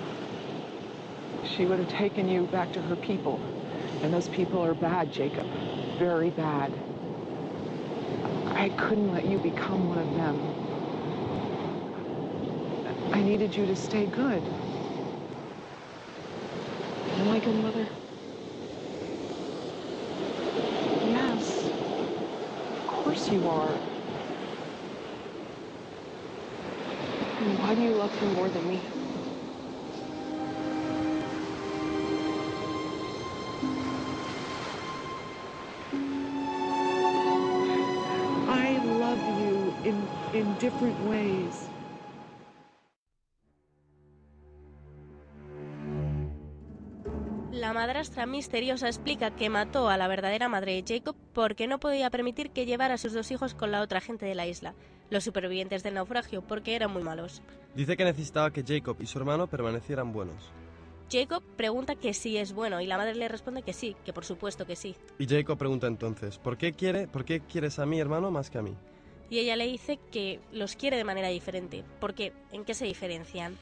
she 1.57 1.65
would 1.65 1.79
have 1.79 1.89
taken 1.89 2.29
you 2.29 2.43
back 2.47 2.73
to 2.75 2.83
her 2.83 2.97
people. 2.97 3.41
And 4.03 4.13
those 4.13 4.29
people 4.29 4.63
are 4.63 4.75
bad, 4.75 5.11
Jacob. 5.11 5.47
Very 5.99 6.29
bad. 6.31 6.71
I 8.55 8.69
couldn't 8.77 9.15
let 9.15 9.25
you 9.25 9.39
become 9.39 9.89
one 9.89 9.99
of 9.99 10.15
them. 10.15 10.37
I 13.15 13.23
needed 13.23 13.57
you 13.57 13.65
to 13.67 13.77
stay 13.77 14.05
good. 14.07 14.43
Am 17.19 17.31
I 17.31 17.39
good 17.41 17.57
mother? 17.57 17.89
Yes. 21.07 21.71
Of 22.77 22.87
course 22.87 23.31
you 23.31 23.49
are. 23.49 23.94
And 27.75 27.83
why 27.83 27.89
do 27.89 27.93
you 27.93 27.99
love 27.99 28.15
him 28.21 28.35
more 28.35 28.49
than 28.49 28.69
me? 28.69 28.79
I 38.49 38.79
love 39.01 39.19
you 39.41 39.75
in, 39.85 39.97
in 40.35 40.55
different 40.59 40.99
ways. 41.09 41.69
La 47.51 47.73
madrastra 47.73 48.27
misteriosa 48.27 48.89
explica 48.89 49.31
que 49.31 49.49
mató 49.49 49.89
a 49.89 49.97
la 49.97 50.07
verdadera 50.07 50.49
madre 50.49 50.75
de 50.75 50.85
Jacob 50.87 51.17
porque 51.33 51.67
no 51.67 51.81
podía 51.81 52.11
permitir 52.11 52.51
que 52.51 52.67
llevara 52.67 52.95
a 52.95 52.99
sus 52.99 53.15
dos 53.15 53.31
hijos 53.31 53.55
con 53.55 53.73
la 53.73 53.81
otra 53.81 54.01
gente 54.01 54.27
de 54.27 54.35
la 54.35 54.47
isla, 54.47 54.75
los 55.11 55.25
supervivientes 55.25 55.83
del 55.83 55.95
naufragio, 55.95 56.43
porque 56.43 56.75
eran 56.75 56.93
muy 56.93 57.03
malos. 57.03 57.43
Dice 57.75 57.97
que 57.97 58.05
necesitaba 58.05 58.51
que 58.51 58.65
Jacob 58.67 58.97
y 59.01 59.07
su 59.07 59.19
hermano 59.19 59.47
permanecieran 59.47 60.13
buenos. 60.13 60.53
Jacob 61.11 61.43
pregunta 61.57 61.97
que 61.97 62.15
sí 62.15 62.37
es 62.39 62.53
bueno 62.53 62.81
y 62.81 62.87
la 62.87 62.97
madre 62.97 63.15
le 63.15 63.29
responde 63.29 63.63
que 63.63 63.73
sí, 63.73 63.95
que 64.05 64.13
por 64.13 64.25
supuesto 64.25 64.67
que 64.67 64.77
sí. 64.77 64.97
Y 65.19 65.27
Jacob 65.27 65.59
pregunta 65.59 65.87
entonces, 65.87 66.39
¿por 66.39 66.57
qué, 66.57 66.73
quiere, 66.73 67.07
¿por 67.07 67.25
qué 67.25 67.41
quieres 67.41 67.79
a 67.79 67.87
mi 67.87 68.01
hermano 68.01 68.31
más 68.31 68.51
que 68.51 68.59
a 68.59 68.63
mí? 68.63 68.75
Y 69.31 69.39
ella 69.39 69.57
le 69.57 69.67
dice 69.67 69.99
que 70.11 70.41
los 70.53 70.77
quiere 70.77 70.97
de 70.97 71.05
manera 71.05 71.29
diferente. 71.29 71.85
¿Por 72.01 72.15
qué? 72.15 72.33
¿En 72.53 72.65
qué 72.65 72.75
se 72.75 72.85
diferencian? 72.85 73.57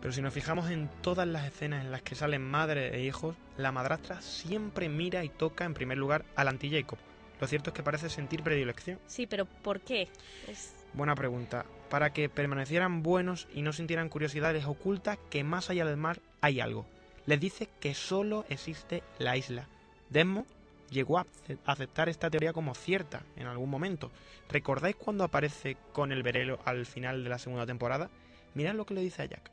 Pero 0.00 0.12
si 0.12 0.22
nos 0.22 0.32
fijamos 0.32 0.70
en 0.70 0.88
todas 1.02 1.28
las 1.28 1.46
escenas 1.46 1.84
en 1.84 1.90
las 1.90 2.02
que 2.02 2.14
salen 2.14 2.42
madre 2.42 2.96
e 2.96 3.04
hijos, 3.04 3.36
la 3.56 3.72
madrastra 3.72 4.22
siempre 4.22 4.88
mira 4.88 5.24
y 5.24 5.28
toca 5.28 5.64
en 5.64 5.74
primer 5.74 5.98
lugar 5.98 6.24
al 6.36 6.48
anti-Jacob. 6.48 6.98
Lo 7.40 7.46
cierto 7.46 7.70
es 7.70 7.74
que 7.74 7.82
parece 7.82 8.10
sentir 8.10 8.42
predilección. 8.42 8.98
Sí, 9.06 9.26
pero 9.26 9.46
¿por 9.46 9.80
qué? 9.80 10.08
Es... 10.46 10.74
Buena 10.92 11.14
pregunta. 11.14 11.64
Para 11.88 12.12
que 12.12 12.28
permanecieran 12.28 13.02
buenos 13.02 13.48
y 13.54 13.62
no 13.62 13.72
sintieran 13.72 14.08
curiosidad, 14.08 14.52
les 14.52 14.66
oculta 14.66 15.16
que 15.30 15.44
más 15.44 15.70
allá 15.70 15.84
del 15.84 15.96
mar 15.96 16.20
hay 16.40 16.60
algo. 16.60 16.86
Les 17.26 17.40
dice 17.40 17.68
que 17.80 17.94
solo 17.94 18.44
existe 18.48 19.02
la 19.18 19.36
isla. 19.36 19.68
Desmond 20.10 20.46
llegó 20.90 21.18
a 21.18 21.26
aceptar 21.64 22.08
esta 22.08 22.28
teoría 22.28 22.52
como 22.52 22.74
cierta 22.74 23.22
en 23.36 23.46
algún 23.46 23.70
momento. 23.70 24.10
¿Recordáis 24.48 24.96
cuando 24.96 25.24
aparece 25.24 25.76
con 25.92 26.12
el 26.12 26.22
verelo 26.22 26.58
al 26.64 26.86
final 26.86 27.22
de 27.22 27.30
la 27.30 27.38
segunda 27.38 27.66
temporada? 27.66 28.10
Mirad 28.54 28.74
lo 28.74 28.84
que 28.84 28.94
le 28.94 29.00
dice 29.00 29.22
a 29.22 29.26
Jack. 29.26 29.50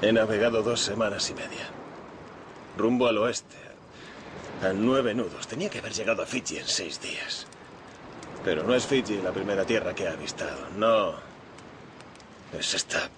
He 0.00 0.12
navegado 0.12 0.62
dos 0.62 0.80
semanas 0.80 1.30
y 1.30 1.34
media. 1.34 1.68
Rumbo 2.78 3.06
al 3.06 3.18
oeste. 3.18 3.71
A 4.62 4.72
nueve 4.72 5.12
nudos. 5.12 5.48
Tenía 5.48 5.68
que 5.68 5.78
haber 5.78 5.92
llegado 5.92 6.22
a 6.22 6.26
Fiji 6.26 6.58
en 6.58 6.66
seis 6.66 7.00
días. 7.00 7.46
Pero 8.44 8.62
no 8.62 8.74
es 8.74 8.86
Fiji 8.86 9.20
la 9.20 9.32
primera 9.32 9.64
tierra 9.64 9.92
que 9.92 10.04
he 10.04 10.08
avistado. 10.08 10.68
No. 10.76 11.14
Es 12.56 12.74
esta... 12.74 13.10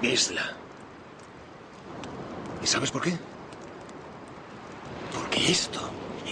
isla. 0.00 0.54
¿Y 2.62 2.66
sabes 2.66 2.90
por 2.92 3.02
qué? 3.02 3.18
Porque 5.12 5.50
esto 5.50 5.80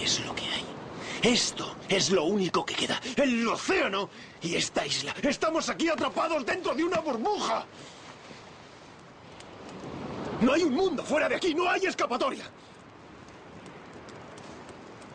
es 0.01 0.25
lo 0.25 0.33
que 0.35 0.45
hay. 0.45 0.65
Esto 1.21 1.75
es 1.89 2.11
lo 2.11 2.23
único 2.23 2.65
que 2.65 2.75
queda. 2.75 3.01
El 3.17 3.45
océano 3.45 4.09
y 4.41 4.55
esta 4.55 4.85
isla. 4.85 5.13
Estamos 5.21 5.67
aquí 5.67 5.89
atrapados 5.89 6.45
dentro 6.45 6.73
de 6.73 6.85
una 6.85 6.99
burbuja. 6.99 7.65
No 10.39 10.53
hay 10.53 10.63
un 10.63 10.73
mundo 10.73 11.03
fuera 11.03 11.27
de 11.27 11.35
aquí, 11.35 11.53
no 11.53 11.69
hay 11.69 11.85
escapatoria. 11.85 12.45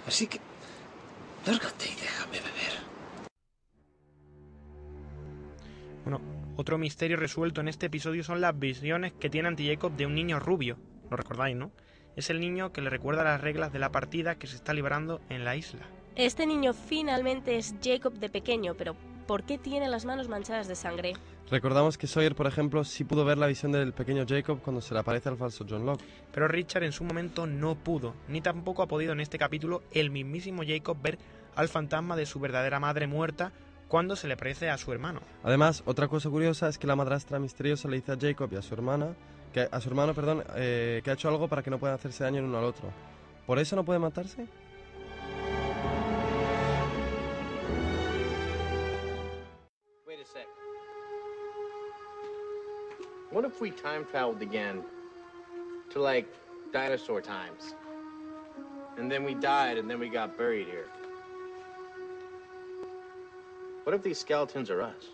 Así 0.06 0.26
que... 0.26 0.40
Lárgate 1.46 1.86
y 1.86 1.94
déjame 1.94 2.38
beber. 2.38 2.84
Bueno, 6.04 6.20
otro 6.56 6.78
misterio 6.78 7.16
resuelto 7.16 7.60
en 7.60 7.68
este 7.68 7.86
episodio 7.86 8.24
son 8.24 8.40
las 8.40 8.58
visiones 8.58 9.12
que 9.12 9.30
tiene 9.30 9.48
Anti-Jacob 9.48 9.92
de 9.92 10.06
un 10.06 10.14
niño 10.14 10.38
rubio. 10.38 10.78
Lo 11.10 11.16
recordáis, 11.16 11.56
¿no? 11.56 11.70
Es 12.16 12.30
el 12.30 12.40
niño 12.40 12.72
que 12.72 12.80
le 12.80 12.90
recuerda 12.90 13.24
las 13.24 13.40
reglas 13.40 13.72
de 13.72 13.78
la 13.78 13.90
partida 13.90 14.36
que 14.36 14.46
se 14.46 14.56
está 14.56 14.72
librando 14.72 15.20
en 15.28 15.44
la 15.44 15.56
isla. 15.56 15.86
Este 16.16 16.46
niño 16.46 16.72
finalmente 16.72 17.56
es 17.56 17.74
Jacob 17.82 18.14
de 18.14 18.30
pequeño, 18.30 18.74
pero 18.74 18.94
¿por 19.26 19.44
qué 19.44 19.58
tiene 19.58 19.88
las 19.88 20.04
manos 20.04 20.28
manchadas 20.28 20.68
de 20.68 20.76
sangre? 20.76 21.14
Recordamos 21.50 21.98
que 21.98 22.06
Sawyer, 22.06 22.34
por 22.34 22.46
ejemplo, 22.46 22.84
sí 22.84 23.04
pudo 23.04 23.24
ver 23.24 23.36
la 23.36 23.46
visión 23.46 23.72
del 23.72 23.92
pequeño 23.92 24.24
Jacob 24.26 24.60
cuando 24.62 24.80
se 24.80 24.94
le 24.94 25.00
aparece 25.00 25.28
al 25.28 25.36
falso 25.36 25.66
John 25.68 25.84
Locke. 25.84 26.04
Pero 26.32 26.48
Richard 26.48 26.84
en 26.84 26.92
su 26.92 27.04
momento 27.04 27.46
no 27.46 27.74
pudo, 27.74 28.14
ni 28.28 28.40
tampoco 28.40 28.82
ha 28.82 28.88
podido 28.88 29.12
en 29.12 29.20
este 29.20 29.38
capítulo 29.38 29.82
el 29.92 30.10
mismísimo 30.10 30.62
Jacob 30.66 30.96
ver 31.02 31.18
al 31.54 31.68
fantasma 31.68 32.16
de 32.16 32.26
su 32.26 32.40
verdadera 32.40 32.80
madre 32.80 33.06
muerta 33.06 33.52
cuando 33.88 34.16
se 34.16 34.26
le 34.26 34.34
aparece 34.34 34.70
a 34.70 34.78
su 34.78 34.90
hermano. 34.92 35.20
Además, 35.42 35.82
otra 35.84 36.08
cosa 36.08 36.30
curiosa 36.30 36.68
es 36.68 36.78
que 36.78 36.86
la 36.86 36.96
madrastra 36.96 37.38
misteriosa 37.38 37.88
le 37.88 37.96
dice 37.96 38.12
a 38.12 38.18
Jacob 38.18 38.50
y 38.52 38.56
a 38.56 38.62
su 38.62 38.74
hermana, 38.74 39.14
que, 39.52 39.68
a 39.70 39.80
su 39.80 39.88
hermano, 39.90 40.14
perdón, 40.14 40.42
eh, 40.56 41.02
que 41.04 41.10
ha 41.10 41.14
hecho 41.14 41.28
algo 41.28 41.46
para 41.46 41.62
que 41.62 41.70
no 41.70 41.78
puedan 41.78 41.94
hacerse 41.94 42.24
daño 42.24 42.38
el 42.38 42.46
uno 42.46 42.58
al 42.58 42.64
otro. 42.64 42.90
¿Por 43.46 43.58
eso 43.58 43.76
no 43.76 43.84
puede 43.84 43.98
matarse? 43.98 44.46
What 53.34 53.44
if 53.44 53.60
we 53.60 53.72
time 53.72 54.06
traveled 54.12 54.42
again 54.42 54.84
to 55.90 55.98
like 55.98 56.28
dinosaur 56.72 57.20
times? 57.20 57.74
And 58.96 59.10
then 59.10 59.24
we 59.24 59.34
died 59.34 59.76
and 59.76 59.90
then 59.90 59.98
we 59.98 60.08
got 60.08 60.38
buried 60.38 60.68
here. 60.68 60.86
What 63.82 63.96
if 63.96 64.04
these 64.04 64.20
skeletons 64.20 64.70
are 64.70 64.82
us? 64.82 65.10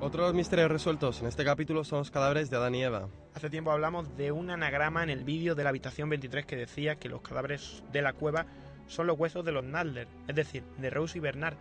Otros 0.00 0.32
misterios 0.32 0.70
resueltos 0.70 1.20
en 1.20 1.26
este 1.26 1.44
capítulo 1.44 1.84
son 1.84 1.98
los 1.98 2.10
cadáveres 2.10 2.48
de 2.48 2.56
Adán 2.56 2.74
y 2.74 2.84
Eva. 2.84 3.10
Hace 3.34 3.50
tiempo 3.50 3.70
hablamos 3.70 4.16
de 4.16 4.32
un 4.32 4.48
anagrama 4.48 5.02
en 5.02 5.10
el 5.10 5.24
vídeo 5.24 5.54
de 5.54 5.64
la 5.64 5.68
habitación 5.68 6.08
23 6.08 6.46
que 6.46 6.56
decía 6.56 6.96
que 6.96 7.10
los 7.10 7.20
cadáveres 7.20 7.84
de 7.92 8.00
la 8.00 8.14
cueva 8.14 8.46
son 8.86 9.08
los 9.08 9.18
huesos 9.18 9.44
de 9.44 9.52
los 9.52 9.64
Nadler, 9.64 10.08
es 10.26 10.34
decir, 10.34 10.62
de 10.78 10.88
Rose 10.88 11.18
y 11.18 11.20
Bernard, 11.20 11.56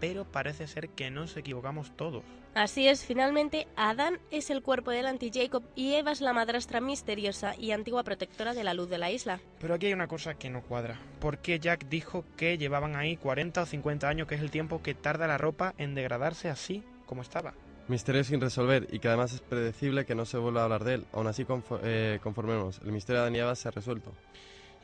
pero 0.00 0.24
parece 0.24 0.66
ser 0.66 0.88
que 0.90 1.10
nos 1.10 1.36
equivocamos 1.36 1.96
todos. 1.96 2.24
Así 2.54 2.88
es, 2.88 3.04
finalmente 3.04 3.68
Adán 3.76 4.18
es 4.30 4.50
el 4.50 4.62
cuerpo 4.62 4.90
del 4.90 5.06
anti-Jacob 5.06 5.62
y 5.76 5.94
Eva 5.94 6.10
es 6.10 6.20
la 6.20 6.32
madrastra 6.32 6.80
misteriosa 6.80 7.54
y 7.56 7.70
antigua 7.70 8.02
protectora 8.02 8.54
de 8.54 8.64
la 8.64 8.74
luz 8.74 8.88
de 8.88 8.98
la 8.98 9.10
isla. 9.10 9.40
Pero 9.60 9.74
aquí 9.74 9.86
hay 9.86 9.92
una 9.92 10.08
cosa 10.08 10.34
que 10.34 10.50
no 10.50 10.62
cuadra. 10.62 10.98
¿Por 11.20 11.38
qué 11.38 11.60
Jack 11.60 11.88
dijo 11.88 12.24
que 12.36 12.58
llevaban 12.58 12.96
ahí 12.96 13.16
40 13.16 13.62
o 13.62 13.66
50 13.66 14.08
años, 14.08 14.26
que 14.26 14.34
es 14.34 14.40
el 14.40 14.50
tiempo 14.50 14.82
que 14.82 14.94
tarda 14.94 15.26
la 15.26 15.38
ropa 15.38 15.74
en 15.78 15.94
degradarse 15.94 16.48
así 16.48 16.82
como 17.06 17.22
estaba? 17.22 17.54
Misterio 17.86 18.22
sin 18.24 18.40
resolver 18.40 18.86
y 18.90 18.98
que 18.98 19.08
además 19.08 19.32
es 19.32 19.40
predecible 19.40 20.04
que 20.04 20.14
no 20.14 20.26
se 20.26 20.36
vuelva 20.36 20.62
a 20.62 20.64
hablar 20.64 20.84
de 20.84 20.94
él. 20.94 21.06
Aún 21.12 21.26
así, 21.26 21.46
eh, 21.82 22.18
conformemos. 22.22 22.80
El 22.84 22.92
misterio 22.92 23.20
de 23.20 23.22
Adán 23.22 23.36
y 23.36 23.38
Eva 23.38 23.54
se 23.54 23.68
ha 23.68 23.70
resuelto. 23.70 24.12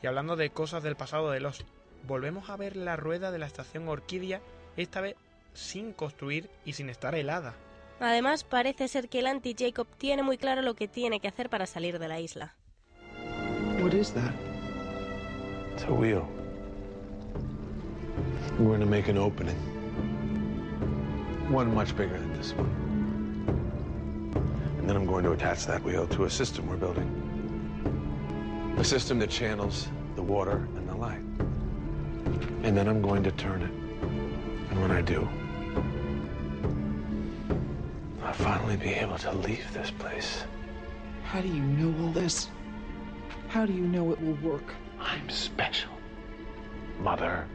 Y 0.01 0.07
hablando 0.07 0.35
de 0.35 0.49
cosas 0.49 0.81
del 0.81 0.95
pasado 0.95 1.29
de 1.29 1.39
los, 1.39 1.65
volvemos 2.07 2.49
a 2.49 2.57
ver 2.57 2.75
la 2.75 2.95
rueda 2.95 3.31
de 3.31 3.39
la 3.39 3.45
estación 3.45 3.87
Orquídea, 3.87 4.41
esta 4.83 5.01
vez 5.01 5.15
sin 5.53 5.93
construir 5.93 6.49
y 6.65 6.73
sin 6.73 6.89
estar 6.89 7.15
helada. 7.15 7.53
Además, 7.99 8.43
parece 8.43 8.87
ser 8.87 9.07
que 9.07 9.19
el 9.19 9.27
anti-Jacob 9.27 9.87
tiene 9.97 10.21
muy 10.21 10.37
claro 10.37 10.61
lo 10.61 10.75
que 10.75 10.87
tiene 10.87 11.19
que 11.19 11.29
hacer 11.29 11.49
para 11.49 11.65
salir 11.65 11.97
de 11.97 12.07
la 12.07 12.19
isla. 12.19 12.55
What 13.81 13.93
is 13.93 14.11
that? 14.13 14.33
It's 15.73 15.83
a 15.83 15.93
wheel. 15.93 16.25
We're 18.59 18.67
going 18.67 18.79
to 18.79 18.85
make 18.85 19.09
an 19.09 19.17
opening. 19.17 19.55
One 21.49 21.73
much 21.73 21.95
bigger 21.95 22.17
than 22.17 22.33
this 22.33 22.53
one. 22.53 22.71
And 24.79 24.89
then 24.89 24.95
I'm 24.95 25.05
going 25.05 25.23
to 25.23 25.31
attach 25.31 25.65
that 25.67 25.83
wheel 25.83 26.07
to 26.07 26.25
a 26.25 26.29
system 26.29 26.67
we're 26.67 26.77
building. 26.77 27.09
A 28.77 28.83
system 28.83 29.19
that 29.19 29.29
channels 29.29 29.87
the 30.15 30.21
water 30.21 30.67
and 30.75 30.87
the 30.87 30.95
light. 30.95 31.23
And 32.63 32.75
then 32.75 32.87
I'm 32.87 33.01
going 33.01 33.23
to 33.23 33.31
turn 33.31 33.61
it. 33.61 33.84
And 34.75 34.81
when 34.81 34.91
I 34.91 35.01
do, 35.01 35.25
I'll 38.21 38.33
finally 38.33 38.75
be 38.75 38.93
able 38.93 39.17
to 39.19 39.31
leave 39.31 39.65
this 39.73 39.89
place. 39.91 40.43
How 41.23 41.41
do 41.41 41.47
you 41.47 41.61
know 41.61 41.93
all 42.03 42.11
this? 42.11 42.49
How 43.47 43.65
do 43.65 43.71
you 43.71 43.87
know 43.87 44.11
it 44.11 44.19
will 44.19 44.37
work? 44.43 44.75
I'm 44.99 45.29
special. 45.29 45.91
Mother. 46.99 47.45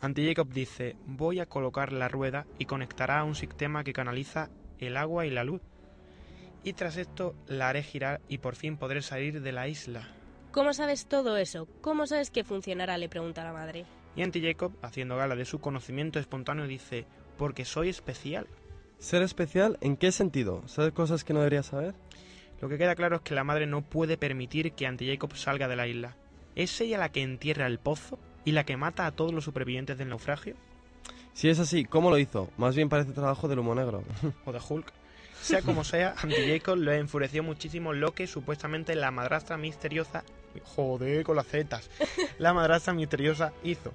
Anti-Jacob 0.00 0.52
dice, 0.52 0.96
voy 1.06 1.38
a 1.38 1.46
colocar 1.46 1.92
la 1.92 2.08
rueda 2.08 2.46
y 2.58 2.64
conectará 2.64 3.20
a 3.20 3.24
un 3.24 3.36
sistema 3.36 3.84
que 3.84 3.92
canaliza 3.92 4.50
el 4.80 4.96
agua 4.96 5.24
y 5.24 5.30
la 5.30 5.44
luz. 5.44 5.62
Y 6.64 6.72
tras 6.72 6.96
esto 6.96 7.36
la 7.46 7.68
haré 7.68 7.84
girar 7.84 8.20
y 8.28 8.38
por 8.38 8.56
fin 8.56 8.76
podré 8.76 9.02
salir 9.02 9.40
de 9.40 9.52
la 9.52 9.68
isla. 9.68 10.17
¿Cómo 10.52 10.72
sabes 10.72 11.06
todo 11.06 11.36
eso? 11.36 11.68
¿Cómo 11.82 12.06
sabes 12.06 12.30
que 12.30 12.42
funcionará? 12.42 12.96
le 12.96 13.08
pregunta 13.08 13.44
la 13.44 13.52
madre. 13.52 13.84
Y 14.16 14.22
Anti-Jacob, 14.22 14.72
haciendo 14.82 15.16
gala 15.16 15.36
de 15.36 15.44
su 15.44 15.60
conocimiento 15.60 16.18
espontáneo, 16.18 16.66
dice, 16.66 17.06
porque 17.36 17.64
soy 17.64 17.90
especial. 17.90 18.46
¿Ser 18.98 19.22
especial 19.22 19.78
en 19.80 19.96
qué 19.96 20.10
sentido? 20.10 20.66
¿Saber 20.66 20.92
cosas 20.92 21.22
que 21.22 21.32
no 21.32 21.40
debería 21.40 21.62
saber? 21.62 21.94
Lo 22.60 22.68
que 22.68 22.78
queda 22.78 22.96
claro 22.96 23.16
es 23.16 23.22
que 23.22 23.34
la 23.34 23.44
madre 23.44 23.66
no 23.66 23.82
puede 23.82 24.16
permitir 24.16 24.72
que 24.72 24.86
Anti-Jacob 24.86 25.36
salga 25.36 25.68
de 25.68 25.76
la 25.76 25.86
isla. 25.86 26.16
¿Es 26.56 26.80
ella 26.80 26.98
la 26.98 27.10
que 27.10 27.22
entierra 27.22 27.66
el 27.66 27.78
pozo 27.78 28.18
y 28.44 28.52
la 28.52 28.64
que 28.64 28.76
mata 28.76 29.06
a 29.06 29.12
todos 29.12 29.32
los 29.32 29.44
supervivientes 29.44 29.98
del 29.98 30.08
naufragio? 30.08 30.56
Si 31.34 31.48
es 31.48 31.60
así, 31.60 31.84
¿cómo 31.84 32.10
lo 32.10 32.18
hizo? 32.18 32.50
Más 32.56 32.74
bien 32.74 32.88
parece 32.88 33.12
trabajo 33.12 33.46
del 33.46 33.60
humo 33.60 33.74
negro. 33.74 34.02
o 34.44 34.52
de 34.52 34.58
Hulk. 34.66 34.92
Sea 35.42 35.62
como 35.62 35.84
sea, 35.84 36.14
Anti-Jacob 36.18 36.76
le 36.76 36.98
enfureció 36.98 37.42
muchísimo 37.42 37.92
lo 37.92 38.12
que 38.12 38.26
supuestamente 38.26 38.94
la 38.94 39.10
madrastra 39.10 39.56
misteriosa... 39.56 40.24
Joder, 40.64 41.24
con 41.24 41.36
las 41.36 41.46
zetas. 41.46 41.90
La 42.38 42.52
madrastra 42.52 42.92
misteriosa 42.92 43.52
hizo. 43.62 43.92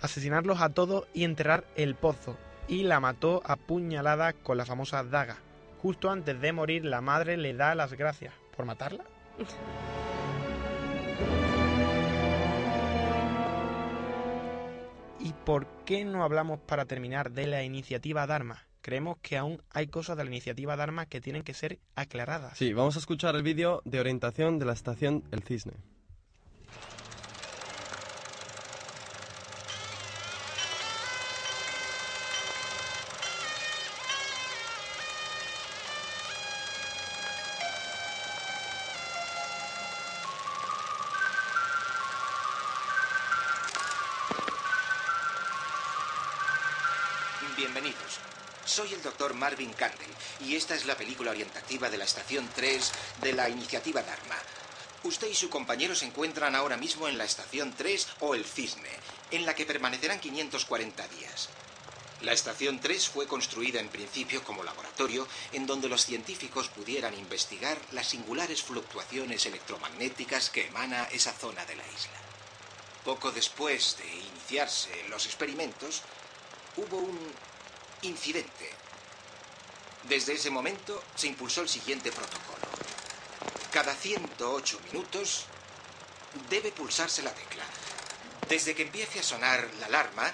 Asesinarlos 0.00 0.60
a 0.60 0.68
todos 0.68 1.06
y 1.12 1.24
enterrar 1.24 1.64
el 1.74 1.94
pozo. 1.94 2.36
Y 2.68 2.84
la 2.84 3.00
mató 3.00 3.42
a 3.44 3.56
puñalada 3.56 4.32
con 4.32 4.58
la 4.58 4.66
famosa 4.66 5.02
daga. 5.02 5.38
Justo 5.80 6.10
antes 6.10 6.40
de 6.40 6.52
morir, 6.52 6.84
la 6.84 7.00
madre 7.00 7.36
le 7.36 7.54
da 7.54 7.74
las 7.74 7.94
gracias. 7.94 8.34
¿Por 8.56 8.66
matarla? 8.66 9.04
¿Y 15.18 15.32
por 15.44 15.66
qué 15.84 16.04
no 16.04 16.22
hablamos 16.22 16.60
para 16.60 16.84
terminar 16.84 17.32
de 17.32 17.46
la 17.46 17.62
iniciativa 17.62 18.26
Dharma? 18.26 18.66
Creemos 18.82 19.16
que 19.22 19.36
aún 19.36 19.62
hay 19.70 19.86
cosas 19.86 20.16
de 20.16 20.24
la 20.24 20.30
iniciativa 20.30 20.76
Dharma 20.76 21.06
que 21.06 21.20
tienen 21.20 21.44
que 21.44 21.54
ser 21.54 21.78
aclaradas. 21.94 22.58
Sí, 22.58 22.72
vamos 22.72 22.96
a 22.96 22.98
escuchar 22.98 23.36
el 23.36 23.42
vídeo 23.42 23.80
de 23.84 24.00
orientación 24.00 24.58
de 24.58 24.66
la 24.66 24.72
estación 24.72 25.22
El 25.30 25.42
Cisne. 25.42 25.72
Marvin 49.42 49.72
Candle 49.72 50.06
y 50.46 50.54
esta 50.54 50.76
es 50.76 50.86
la 50.86 50.96
película 50.96 51.32
orientativa 51.32 51.90
de 51.90 51.98
la 51.98 52.04
estación 52.04 52.48
3 52.54 52.92
de 53.22 53.32
la 53.32 53.48
iniciativa 53.48 54.00
Dharma. 54.00 54.38
Usted 55.02 55.26
y 55.26 55.34
su 55.34 55.50
compañero 55.50 55.96
se 55.96 56.06
encuentran 56.06 56.54
ahora 56.54 56.76
mismo 56.76 57.08
en 57.08 57.18
la 57.18 57.24
estación 57.24 57.74
3 57.76 58.06
o 58.20 58.36
el 58.36 58.44
Cisne, 58.44 58.88
en 59.32 59.44
la 59.44 59.56
que 59.56 59.66
permanecerán 59.66 60.20
540 60.20 61.08
días. 61.08 61.48
La 62.20 62.32
estación 62.32 62.78
3 62.78 63.08
fue 63.08 63.26
construida 63.26 63.80
en 63.80 63.88
principio 63.88 64.44
como 64.44 64.62
laboratorio 64.62 65.26
en 65.50 65.66
donde 65.66 65.88
los 65.88 66.06
científicos 66.06 66.68
pudieran 66.68 67.18
investigar 67.18 67.78
las 67.90 68.06
singulares 68.10 68.62
fluctuaciones 68.62 69.44
electromagnéticas 69.44 70.50
que 70.50 70.68
emana 70.68 71.08
esa 71.10 71.32
zona 71.32 71.64
de 71.64 71.74
la 71.74 71.86
isla. 71.88 72.20
Poco 73.04 73.32
después 73.32 73.96
de 73.98 74.06
iniciarse 74.06 74.90
los 75.08 75.26
experimentos, 75.26 76.02
hubo 76.76 76.98
un 76.98 77.18
incidente. 78.02 78.70
Desde 80.04 80.34
ese 80.34 80.50
momento 80.50 81.02
se 81.14 81.28
impulsó 81.28 81.62
el 81.62 81.68
siguiente 81.68 82.10
protocolo. 82.10 82.66
Cada 83.72 83.94
108 83.94 84.80
minutos 84.92 85.46
debe 86.50 86.72
pulsarse 86.72 87.22
la 87.22 87.32
tecla. 87.32 87.64
Desde 88.48 88.74
que 88.74 88.82
empiece 88.82 89.20
a 89.20 89.22
sonar 89.22 89.68
la 89.80 89.86
alarma, 89.86 90.32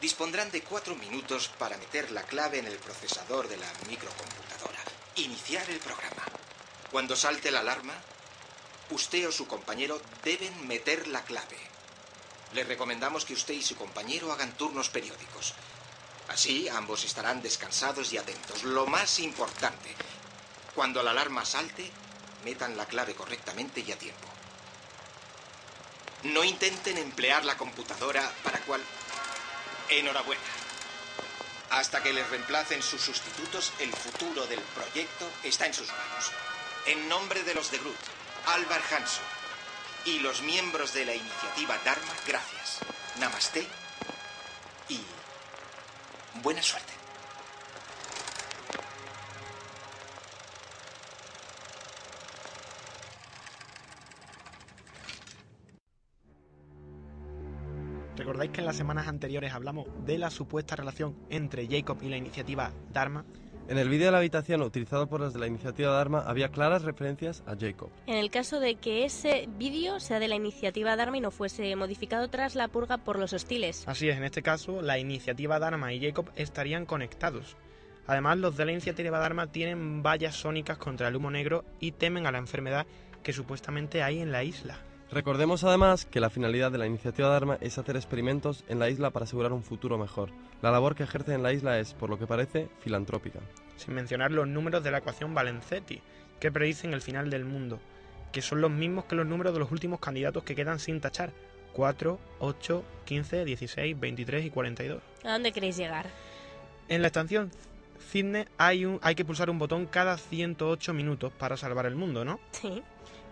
dispondrán 0.00 0.50
de 0.50 0.62
cuatro 0.62 0.94
minutos 0.96 1.48
para 1.58 1.76
meter 1.78 2.10
la 2.10 2.22
clave 2.22 2.58
en 2.58 2.66
el 2.66 2.78
procesador 2.78 3.48
de 3.48 3.56
la 3.56 3.70
microcomputadora. 3.88 4.80
Iniciar 5.16 5.68
el 5.70 5.78
programa. 5.78 6.24
Cuando 6.90 7.16
salte 7.16 7.50
la 7.50 7.60
alarma, 7.60 7.94
usted 8.90 9.28
o 9.28 9.32
su 9.32 9.46
compañero 9.46 10.00
deben 10.24 10.66
meter 10.66 11.06
la 11.08 11.22
clave. 11.24 11.58
Le 12.52 12.64
recomendamos 12.64 13.24
que 13.24 13.34
usted 13.34 13.54
y 13.54 13.62
su 13.62 13.76
compañero 13.76 14.32
hagan 14.32 14.56
turnos 14.56 14.88
periódicos. 14.88 15.54
Así 16.28 16.68
ambos 16.68 17.04
estarán 17.04 17.42
descansados 17.42 18.12
y 18.12 18.18
atentos. 18.18 18.64
Lo 18.64 18.86
más 18.86 19.18
importante, 19.20 19.94
cuando 20.74 21.02
la 21.02 21.12
alarma 21.12 21.44
salte, 21.44 21.90
metan 22.44 22.76
la 22.76 22.86
clave 22.86 23.14
correctamente 23.14 23.80
y 23.80 23.92
a 23.92 23.98
tiempo. 23.98 24.28
No 26.24 26.44
intenten 26.44 26.98
emplear 26.98 27.44
la 27.44 27.56
computadora 27.56 28.30
para 28.42 28.60
cual... 28.60 28.82
Enhorabuena. 29.88 30.42
Hasta 31.70 32.02
que 32.02 32.12
les 32.12 32.28
reemplacen 32.28 32.82
sus 32.82 33.00
sustitutos, 33.00 33.72
el 33.78 33.92
futuro 33.92 34.46
del 34.46 34.60
proyecto 34.60 35.28
está 35.44 35.66
en 35.66 35.74
sus 35.74 35.88
manos. 35.88 36.32
En 36.86 37.08
nombre 37.08 37.42
de 37.44 37.54
los 37.54 37.70
de 37.70 37.78
Groot, 37.78 37.96
Alvar 38.46 38.82
Hanson 38.92 39.24
y 40.04 40.20
los 40.20 40.42
miembros 40.42 40.92
de 40.92 41.04
la 41.04 41.14
iniciativa 41.14 41.78
Dharma, 41.84 42.14
gracias. 42.26 42.78
Namaste 43.18 43.66
y 44.88 45.00
buena 46.42 46.62
suerte. 46.62 46.92
¿Recordáis 58.16 58.50
que 58.50 58.60
en 58.60 58.66
las 58.66 58.76
semanas 58.76 59.08
anteriores 59.08 59.52
hablamos 59.52 59.86
de 60.06 60.18
la 60.18 60.30
supuesta 60.30 60.74
relación 60.74 61.14
entre 61.30 61.68
Jacob 61.68 61.98
y 62.02 62.08
la 62.08 62.16
iniciativa 62.16 62.72
Dharma? 62.92 63.24
En 63.68 63.78
el 63.78 63.88
vídeo 63.88 64.06
de 64.06 64.12
la 64.12 64.18
habitación 64.18 64.62
utilizado 64.62 65.08
por 65.08 65.20
los 65.20 65.32
de 65.32 65.40
la 65.40 65.48
iniciativa 65.48 65.90
Dharma 65.90 66.20
había 66.20 66.50
claras 66.50 66.82
referencias 66.82 67.42
a 67.46 67.56
Jacob. 67.58 67.90
En 68.06 68.16
el 68.16 68.30
caso 68.30 68.60
de 68.60 68.76
que 68.76 69.04
ese 69.04 69.48
vídeo 69.58 69.98
sea 69.98 70.20
de 70.20 70.28
la 70.28 70.36
iniciativa 70.36 70.94
Dharma 70.94 71.16
y 71.16 71.20
no 71.20 71.32
fuese 71.32 71.74
modificado 71.74 72.28
tras 72.28 72.54
la 72.54 72.68
purga 72.68 72.98
por 72.98 73.18
los 73.18 73.32
hostiles. 73.32 73.82
Así 73.88 74.08
es, 74.08 74.16
en 74.16 74.22
este 74.22 74.42
caso, 74.42 74.82
la 74.82 75.00
iniciativa 75.00 75.58
Dharma 75.58 75.92
y 75.92 76.00
Jacob 76.00 76.30
estarían 76.36 76.86
conectados. 76.86 77.56
Además, 78.06 78.38
los 78.38 78.56
de 78.56 78.66
la 78.66 78.72
iniciativa 78.72 79.18
Dharma 79.18 79.48
tienen 79.48 80.00
vallas 80.00 80.36
sónicas 80.36 80.78
contra 80.78 81.08
el 81.08 81.16
humo 81.16 81.32
negro 81.32 81.64
y 81.80 81.90
temen 81.90 82.28
a 82.28 82.32
la 82.32 82.38
enfermedad 82.38 82.86
que 83.24 83.32
supuestamente 83.32 84.00
hay 84.04 84.20
en 84.20 84.30
la 84.30 84.44
isla. 84.44 84.78
Recordemos 85.10 85.62
además 85.62 86.04
que 86.04 86.20
la 86.20 86.30
finalidad 86.30 86.72
de 86.72 86.78
la 86.78 86.86
iniciativa 86.86 87.28
Dharma 87.28 87.58
es 87.60 87.78
hacer 87.78 87.96
experimentos 87.96 88.64
en 88.68 88.80
la 88.80 88.90
isla 88.90 89.10
para 89.10 89.24
asegurar 89.24 89.52
un 89.52 89.62
futuro 89.62 89.98
mejor. 89.98 90.30
La 90.62 90.72
labor 90.72 90.96
que 90.96 91.04
ejercen 91.04 91.34
en 91.34 91.42
la 91.44 91.52
isla 91.52 91.78
es, 91.78 91.94
por 91.94 92.10
lo 92.10 92.18
que 92.18 92.26
parece, 92.26 92.68
filantrópica. 92.80 93.38
Sin 93.76 93.94
mencionar 93.94 94.32
los 94.32 94.48
números 94.48 94.82
de 94.82 94.90
la 94.90 94.98
ecuación 94.98 95.32
Valenzetti, 95.32 96.02
que 96.40 96.50
predicen 96.50 96.92
el 96.92 97.02
final 97.02 97.30
del 97.30 97.44
mundo, 97.44 97.78
que 98.32 98.42
son 98.42 98.60
los 98.60 98.70
mismos 98.70 99.04
que 99.04 99.14
los 99.14 99.26
números 99.26 99.52
de 99.52 99.60
los 99.60 99.70
últimos 99.70 100.00
candidatos 100.00 100.42
que 100.42 100.56
quedan 100.56 100.80
sin 100.80 101.00
tachar. 101.00 101.32
4, 101.72 102.18
8, 102.40 102.84
15, 103.04 103.44
16, 103.44 104.00
23 104.00 104.46
y 104.46 104.50
42. 104.50 105.02
¿A 105.24 105.32
dónde 105.32 105.52
queréis 105.52 105.76
llegar? 105.76 106.06
En 106.88 107.02
la 107.02 107.08
estación 107.08 107.50
Cisne 108.10 108.48
hay, 108.58 108.84
un, 108.84 108.98
hay 109.02 109.14
que 109.14 109.24
pulsar 109.24 109.50
un 109.50 109.58
botón 109.58 109.86
cada 109.86 110.16
108 110.16 110.94
minutos 110.94 111.32
para 111.32 111.56
salvar 111.56 111.86
el 111.86 111.96
mundo, 111.96 112.24
¿no? 112.24 112.40
Sí. 112.52 112.82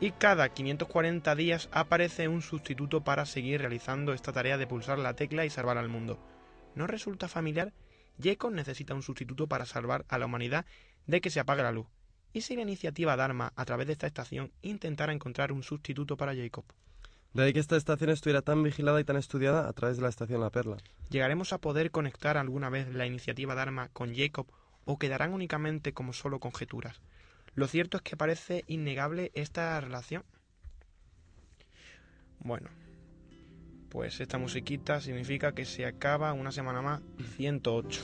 Y 0.01 0.11
cada 0.11 0.49
540 0.49 1.35
días 1.35 1.69
aparece 1.73 2.29
un 2.29 2.43
sustituto 2.43 3.05
para 3.05 3.27
seguir 3.27 3.61
realizando 3.61 4.13
esta 4.13 4.33
tarea 4.33 4.59
de 4.59 4.67
pulsar 4.67 4.99
la 4.99 5.15
tecla 5.15 5.45
y 5.45 5.51
salvar 5.51 5.79
al 5.79 5.89
mundo. 5.89 6.19
¿No 6.75 6.87
resulta 6.87 7.29
familiar? 7.29 7.73
Jacob 8.23 8.53
necesita 8.53 8.95
un 8.95 9.03
sustituto 9.03 9.47
para 9.47 9.67
salvar 9.67 10.05
a 10.09 10.19
la 10.19 10.27
humanidad 10.27 10.67
de 11.07 11.21
que 11.21 11.31
se 11.31 11.41
apague 11.41 11.63
la 11.63 11.73
luz. 11.73 11.87
¿Y 12.33 12.41
si 12.41 12.57
la 12.57 12.63
iniciativa 12.63 13.17
Dharma, 13.17 13.53
a 13.55 13.65
través 13.65 13.87
de 13.87 13.93
esta 13.93 14.09
estación, 14.09 14.51
intentara 14.63 15.13
encontrar 15.13 15.53
un 15.53 15.63
sustituto 15.63 16.17
para 16.17 16.35
Jacob? 16.35 16.65
De 17.33 17.45
ahí 17.45 17.53
que 17.53 17.61
esta 17.61 17.77
estación 17.77 18.11
estuviera 18.11 18.43
tan 18.43 18.63
vigilada 18.63 19.01
y 19.01 19.05
tan 19.05 19.17
estudiada 19.17 19.69
a 19.69 19.73
través 19.73 19.97
de 19.97 20.03
la 20.03 20.09
estación 20.09 20.41
La 20.41 20.51
Perla. 20.51 20.77
¿Llegaremos 21.11 21.53
a 21.53 21.59
poder 21.59 21.91
conectar 21.91 22.37
alguna 22.37 22.71
vez 22.71 22.93
la 22.93 23.07
iniciativa 23.07 23.55
Dharma 23.55 23.89
con 23.89 24.15
Jacob 24.15 24.47
o 24.85 24.99
quedarán 24.99 25.33
únicamente 25.33 25.93
como 25.93 26.13
solo 26.13 26.41
conjeturas? 26.41 27.01
Lo 27.55 27.67
cierto 27.69 27.99
es 27.99 28.03
que 28.03 28.17
parece 28.17 28.65
innegable 28.67 29.31
esta 29.35 29.81
relación. 29.81 30.25
Bueno, 32.41 32.69
pues 33.89 34.21
esta 34.21 34.39
musiquita 34.39 35.01
significa 35.01 35.53
que 35.53 35.65
se 35.65 35.87
acaba 35.87 36.33
una 36.33 36.51
semana 36.51 36.83
más 36.83 37.01
108. 37.37 38.01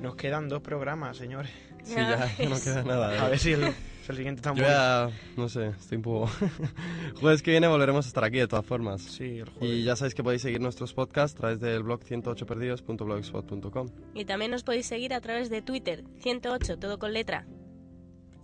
Nos 0.00 0.14
quedan 0.14 0.48
dos 0.48 0.62
programas, 0.62 1.16
señores. 1.16 1.50
Sí, 1.82 1.96
ya, 1.96 2.32
ya 2.36 2.48
no 2.48 2.60
queda 2.60 2.82
nada. 2.84 3.14
¿eh? 3.14 3.18
A 3.18 3.28
ver 3.28 3.38
si 3.38 3.52
el, 3.52 3.64
si 3.64 4.10
el 4.10 4.16
siguiente 4.16 4.38
está 4.38 4.54
Yo 4.54 4.62
ya, 4.62 5.10
no 5.36 5.48
sé, 5.48 5.68
estoy 5.68 5.96
un 5.96 6.02
poco... 6.02 6.30
Jueves 7.20 7.42
que 7.42 7.50
viene 7.50 7.66
volveremos 7.66 8.06
a 8.06 8.08
estar 8.08 8.22
aquí 8.22 8.38
de 8.38 8.46
todas 8.46 8.64
formas. 8.64 9.02
Sí, 9.02 9.40
el 9.40 9.48
jueves. 9.48 9.76
Y 9.76 9.82
ya 9.82 9.96
sabéis 9.96 10.14
que 10.14 10.22
podéis 10.22 10.42
seguir 10.42 10.60
nuestros 10.60 10.94
podcasts 10.94 11.36
a 11.36 11.40
través 11.40 11.60
del 11.60 11.82
blog 11.82 12.00
108perdidos.blogspot.com. 12.04 13.88
Y 14.14 14.24
también 14.24 14.52
nos 14.52 14.62
podéis 14.62 14.86
seguir 14.86 15.14
a 15.14 15.20
través 15.20 15.50
de 15.50 15.62
Twitter, 15.62 16.04
108, 16.20 16.78
todo 16.78 16.98
con 17.00 17.12
letra. 17.12 17.44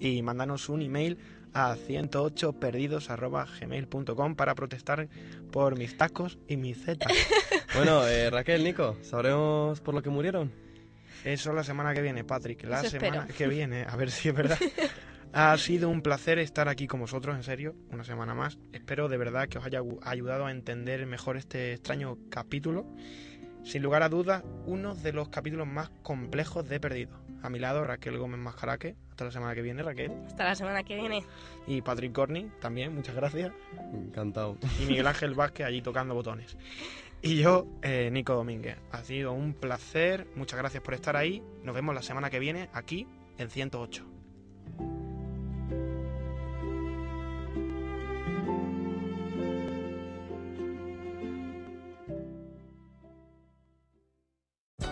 Y 0.04 0.22
mandanos 0.22 0.68
un 0.68 0.82
email 0.82 1.16
a 1.54 1.76
108perdidos.gmail.com 1.76 4.34
para 4.34 4.54
protestar 4.54 5.08
por 5.50 5.78
mis 5.78 5.96
tacos 5.96 6.38
y 6.46 6.58
mis 6.58 6.84
zetas. 6.84 7.10
Bueno, 7.74 8.06
eh, 8.06 8.30
Raquel, 8.30 8.62
Nico, 8.62 8.96
¿sabremos 9.02 9.80
por 9.80 9.94
lo 9.94 10.02
que 10.02 10.08
murieron? 10.08 10.52
Eso 11.24 11.52
la 11.52 11.64
semana 11.64 11.92
que 11.92 12.02
viene, 12.02 12.22
Patrick. 12.22 12.62
La 12.62 12.82
Eso 12.82 12.90
semana 12.90 13.22
espero. 13.22 13.36
que 13.36 13.48
viene, 13.48 13.84
a 13.88 13.96
ver 13.96 14.12
si 14.12 14.28
es 14.28 14.34
verdad. 14.34 14.58
Ha 15.36 15.58
sido 15.58 15.88
un 15.88 16.00
placer 16.00 16.38
estar 16.38 16.68
aquí 16.68 16.86
con 16.86 17.00
vosotros, 17.00 17.34
en 17.34 17.42
serio, 17.42 17.74
una 17.90 18.04
semana 18.04 18.34
más. 18.34 18.56
Espero 18.72 19.08
de 19.08 19.16
verdad 19.16 19.48
que 19.48 19.58
os 19.58 19.66
haya 19.66 19.80
ayudado 20.02 20.46
a 20.46 20.52
entender 20.52 21.04
mejor 21.06 21.36
este 21.36 21.72
extraño 21.72 22.16
capítulo. 22.30 22.86
Sin 23.64 23.82
lugar 23.82 24.04
a 24.04 24.08
dudas, 24.08 24.44
uno 24.66 24.94
de 24.94 25.12
los 25.12 25.30
capítulos 25.30 25.66
más 25.66 25.90
complejos 26.04 26.68
de 26.68 26.78
Perdido. 26.78 27.18
A 27.42 27.50
mi 27.50 27.58
lado, 27.58 27.82
Raquel 27.82 28.16
Gómez 28.16 28.38
Mascaraque. 28.38 28.94
Hasta 29.14 29.26
la 29.26 29.30
semana 29.30 29.54
que 29.54 29.62
viene, 29.62 29.80
Raquel. 29.80 30.10
Hasta 30.26 30.42
la 30.42 30.56
semana 30.56 30.82
que 30.82 30.96
viene. 30.96 31.24
Y 31.68 31.82
Patrick 31.82 32.12
Corney, 32.12 32.50
también, 32.60 32.92
muchas 32.92 33.14
gracias. 33.14 33.52
Encantado. 33.92 34.58
Y 34.82 34.86
Miguel 34.86 35.06
Ángel 35.06 35.34
Vázquez 35.34 35.66
allí 35.66 35.82
tocando 35.82 36.14
botones. 36.14 36.56
Y 37.22 37.36
yo, 37.36 37.64
eh, 37.82 38.10
Nico 38.10 38.34
Domínguez. 38.34 38.76
Ha 38.90 39.04
sido 39.04 39.32
un 39.32 39.54
placer. 39.54 40.26
Muchas 40.34 40.58
gracias 40.58 40.82
por 40.82 40.94
estar 40.94 41.16
ahí. 41.16 41.44
Nos 41.62 41.76
vemos 41.76 41.94
la 41.94 42.02
semana 42.02 42.28
que 42.28 42.40
viene 42.40 42.68
aquí 42.72 43.06
en 43.38 43.50
108. 43.50 44.13